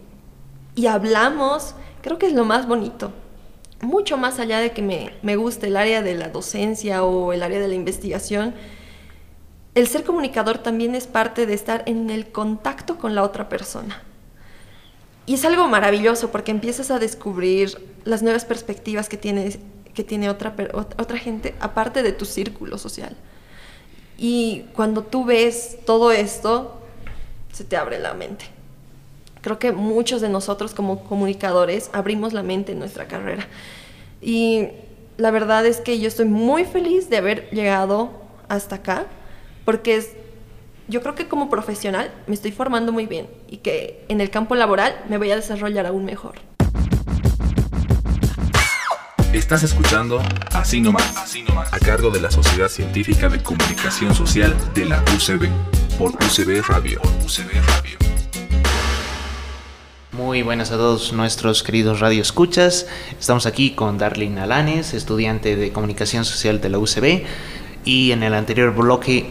y 0.75 0.87
hablamos, 0.87 1.75
creo 2.03 2.19
que 2.19 2.27
es 2.27 2.35
lo 2.35 2.45
más 2.45 2.67
bonito. 2.69 3.13
mucho 3.81 4.17
más 4.17 4.41
allá 4.41 4.59
de 4.59 4.73
que 4.73 4.83
me, 4.83 5.13
me 5.23 5.37
guste 5.37 5.69
el 5.69 5.77
área 5.77 6.03
de 6.03 6.15
la 6.17 6.29
docencia 6.29 7.05
o 7.05 7.33
el 7.33 7.43
área 7.43 7.61
de 7.61 7.69
la 7.69 7.75
investigación, 7.75 8.55
el 9.79 9.87
ser 9.87 10.05
comunicador 10.05 10.59
también 10.59 10.95
es 10.95 11.07
parte 11.07 11.47
de 11.47 11.55
estar 11.55 11.85
en 11.87 12.11
el 12.11 12.33
contacto 12.33 12.99
con 12.99 13.15
la 13.15 13.23
otra 13.23 13.49
persona. 13.49 14.03
Y 15.25 15.35
es 15.35 15.45
algo 15.45 15.69
maravilloso 15.69 16.31
porque 16.31 16.51
empiezas 16.51 16.91
a 16.91 16.99
descubrir 16.99 17.79
las 18.05 18.23
nuevas 18.23 18.45
perspectivas 18.45 19.09
que 19.09 19.17
tiene, 19.17 19.57
que 19.95 20.03
tiene 20.03 20.31
otra, 20.31 20.55
otra 20.75 21.19
gente 21.19 21.55
aparte 21.61 22.03
de 22.03 22.13
tu 22.13 22.25
círculo 22.25 22.77
social. 22.77 23.15
Y 24.17 24.65
cuando 24.75 25.05
tú 25.05 25.25
ves 25.25 25.79
todo 25.87 26.11
esto, 26.11 26.81
se 27.53 27.63
te 27.63 27.77
abre 27.77 28.01
la 28.01 28.15
mente. 28.15 28.47
Creo 29.43 29.61
que 29.61 29.71
muchos 29.71 30.21
de 30.21 30.29
nosotros 30.29 30.75
como 30.75 31.05
comunicadores 31.05 31.89
abrimos 31.93 32.33
la 32.33 32.43
mente 32.43 32.73
en 32.73 32.81
nuestra 32.81 33.07
carrera. 33.07 33.47
Y 34.21 34.71
la 35.19 35.31
verdad 35.31 35.67
es 35.67 35.81
que 35.81 36.01
yo 36.01 36.09
estoy 36.09 36.25
muy 36.25 36.65
feliz 36.65 37.09
de 37.11 37.19
haber 37.19 37.49
llegado 37.51 38.11
hasta 38.49 38.77
acá, 38.77 39.07
porque 39.69 39.97
es, 39.97 40.13
yo 40.89 41.03
creo 41.03 41.15
que 41.15 41.29
como 41.29 41.51
profesional 41.51 42.11
me 42.27 42.33
estoy 42.35 42.53
formando 42.53 42.91
muy 42.91 43.05
bien 43.05 43.29
y 43.51 43.59
que 43.59 44.03
en 44.09 44.23
el 44.23 44.31
campo 44.31 44.55
laboral 44.55 44.99
me 45.11 45.19
voy 45.19 45.31
a 45.31 45.37
desarrollar 45.37 45.85
aún 45.85 46.07
mejor. 46.07 46.37
Estás 49.35 49.65
escuchando 49.65 50.23
Así 50.55 50.81
nomás, 50.81 51.15
Así 51.19 51.43
nomás, 51.43 51.71
a 51.71 51.79
cargo 51.81 52.09
de 52.09 52.19
la 52.19 52.31
Sociedad 52.31 52.69
Científica 52.69 53.29
de 53.29 53.43
Comunicación 53.43 54.15
Social 54.15 54.57
de 54.73 54.87
la 54.87 55.05
UCB, 55.15 55.51
por 55.99 56.13
UCB 56.13 56.67
Radio. 56.67 57.03
UCB 57.27 57.53
Radio. 57.67 57.99
Muy 60.13 60.41
buenas 60.41 60.71
a 60.73 60.79
todos 60.79 61.13
nuestros 61.13 61.63
queridos 61.63 62.01
radioescuchas. 62.01 62.87
Estamos 63.21 63.45
aquí 63.45 63.73
con 63.75 63.99
Darlene 63.99 64.41
Alanes, 64.41 64.95
estudiante 64.95 65.57
de 65.57 65.73
Comunicación 65.73 66.25
Social 66.25 66.63
de 66.63 66.71
la 66.71 66.79
UCB, 66.79 67.27
y 67.85 68.13
en 68.13 68.23
el 68.23 68.33
anterior 68.33 68.75
bloque 68.75 69.31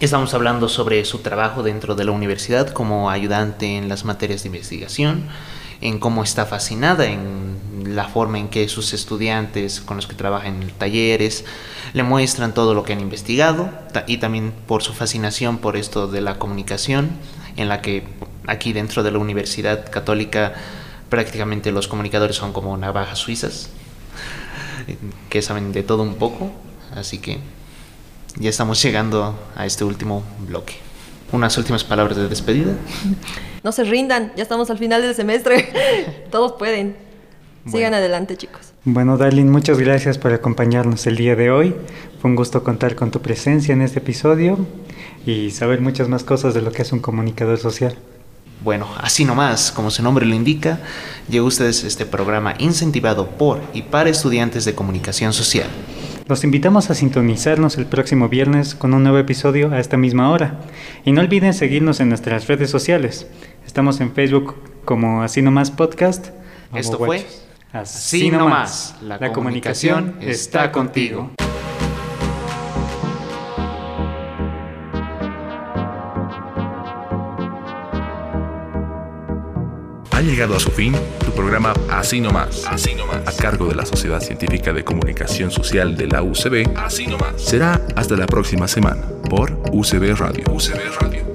estamos 0.00 0.34
hablando 0.34 0.68
sobre 0.68 1.04
su 1.06 1.20
trabajo 1.20 1.62
dentro 1.62 1.94
de 1.94 2.04
la 2.04 2.12
universidad 2.12 2.68
como 2.68 3.10
ayudante 3.10 3.78
en 3.78 3.88
las 3.88 4.04
materias 4.04 4.42
de 4.42 4.48
investigación 4.48 5.24
en 5.80 5.98
cómo 5.98 6.22
está 6.22 6.44
fascinada 6.44 7.06
en 7.06 7.94
la 7.94 8.04
forma 8.04 8.38
en 8.38 8.48
que 8.48 8.68
sus 8.68 8.92
estudiantes 8.92 9.80
con 9.80 9.96
los 9.96 10.06
que 10.06 10.14
trabaja 10.14 10.48
en 10.48 10.70
talleres 10.72 11.46
le 11.94 12.02
muestran 12.02 12.52
todo 12.52 12.74
lo 12.74 12.82
que 12.82 12.92
han 12.92 13.00
investigado 13.00 13.70
y 14.06 14.18
también 14.18 14.52
por 14.66 14.82
su 14.82 14.92
fascinación 14.92 15.58
por 15.58 15.76
esto 15.76 16.08
de 16.08 16.20
la 16.20 16.38
comunicación 16.38 17.10
en 17.56 17.70
la 17.70 17.80
que 17.80 18.06
aquí 18.46 18.74
dentro 18.74 19.02
de 19.02 19.12
la 19.12 19.18
Universidad 19.18 19.90
Católica 19.90 20.54
prácticamente 21.08 21.72
los 21.72 21.88
comunicadores 21.88 22.36
son 22.36 22.52
como 22.52 22.76
navajas 22.76 23.18
suizas 23.18 23.70
que 25.30 25.40
saben 25.40 25.72
de 25.72 25.82
todo 25.82 26.02
un 26.02 26.16
poco 26.16 26.52
así 26.94 27.18
que 27.18 27.38
ya 28.36 28.50
estamos 28.50 28.82
llegando 28.82 29.38
a 29.56 29.66
este 29.66 29.84
último 29.84 30.22
bloque 30.46 30.74
unas 31.32 31.58
últimas 31.58 31.82
palabras 31.82 32.16
de 32.16 32.28
despedida 32.28 32.74
no 33.66 33.72
se 33.72 33.82
rindan, 33.82 34.30
ya 34.36 34.44
estamos 34.44 34.70
al 34.70 34.78
final 34.78 35.02
del 35.02 35.12
semestre. 35.12 35.68
Todos 36.30 36.52
pueden. 36.52 36.94
Sigan 37.68 37.94
adelante, 37.94 38.36
chicos. 38.36 38.72
Bueno, 38.84 39.16
Darlene, 39.16 39.50
muchas 39.50 39.80
gracias 39.80 40.18
por 40.18 40.32
acompañarnos 40.32 41.04
el 41.08 41.16
día 41.16 41.34
de 41.34 41.50
hoy. 41.50 41.74
Fue 42.20 42.30
un 42.30 42.36
gusto 42.36 42.62
contar 42.62 42.94
con 42.94 43.10
tu 43.10 43.20
presencia 43.20 43.72
en 43.72 43.82
este 43.82 43.98
episodio 43.98 44.56
y 45.26 45.50
saber 45.50 45.80
muchas 45.80 46.08
más 46.08 46.22
cosas 46.22 46.54
de 46.54 46.62
lo 46.62 46.70
que 46.70 46.82
es 46.82 46.92
un 46.92 47.00
comunicador 47.00 47.58
social. 47.58 47.98
Bueno, 48.62 48.86
así 48.98 49.24
nomás, 49.24 49.72
como 49.72 49.90
su 49.90 50.00
nombre 50.00 50.26
lo 50.26 50.36
indica, 50.36 50.78
llegó 51.28 51.46
a 51.46 51.48
ustedes 51.48 51.82
este 51.82 52.06
programa 52.06 52.54
incentivado 52.60 53.30
por 53.30 53.60
y 53.74 53.82
para 53.82 54.10
estudiantes 54.10 54.64
de 54.64 54.76
comunicación 54.76 55.32
social. 55.32 55.66
Los 56.28 56.42
invitamos 56.42 56.90
a 56.90 56.94
sintonizarnos 56.94 57.78
el 57.78 57.86
próximo 57.86 58.28
viernes 58.28 58.74
con 58.74 58.94
un 58.94 59.04
nuevo 59.04 59.18
episodio 59.18 59.70
a 59.70 59.78
esta 59.78 59.96
misma 59.96 60.30
hora. 60.30 60.58
Y 61.04 61.12
no 61.12 61.20
olviden 61.20 61.54
seguirnos 61.54 62.00
en 62.00 62.08
nuestras 62.08 62.48
redes 62.48 62.68
sociales. 62.68 63.28
Estamos 63.64 64.00
en 64.00 64.12
Facebook 64.12 64.56
como 64.84 65.22
Así 65.22 65.40
Nomás 65.40 65.70
Podcast. 65.70 66.30
Esto 66.74 66.98
fue 66.98 67.24
Así, 67.72 68.28
Nomás. 68.32 68.96
La, 69.02 69.32
comunicación 69.32 70.16
está 70.20 70.72
contigo. 70.72 71.30
Ha 80.16 80.22
llegado 80.22 80.56
a 80.56 80.60
su 80.60 80.70
fin 80.70 80.94
tu 81.22 81.30
programa 81.32 81.74
Así 81.90 82.22
Nomás, 82.22 82.64
Así 82.64 82.94
Nomás, 82.94 83.18
a 83.28 83.36
cargo 83.36 83.68
de 83.68 83.74
la 83.74 83.84
Sociedad 83.84 84.18
Científica 84.18 84.72
de 84.72 84.82
Comunicación 84.82 85.50
Social 85.50 85.94
de 85.94 86.06
la 86.06 86.22
UCB. 86.22 86.74
Así 86.74 87.06
Nomás. 87.06 87.34
Será 87.36 87.82
hasta 87.96 88.16
la 88.16 88.24
próxima 88.24 88.66
semana 88.66 89.02
por 89.28 89.52
UCB 89.72 90.16
Radio. 90.16 90.44
UCB 90.50 91.02
Radio. 91.02 91.25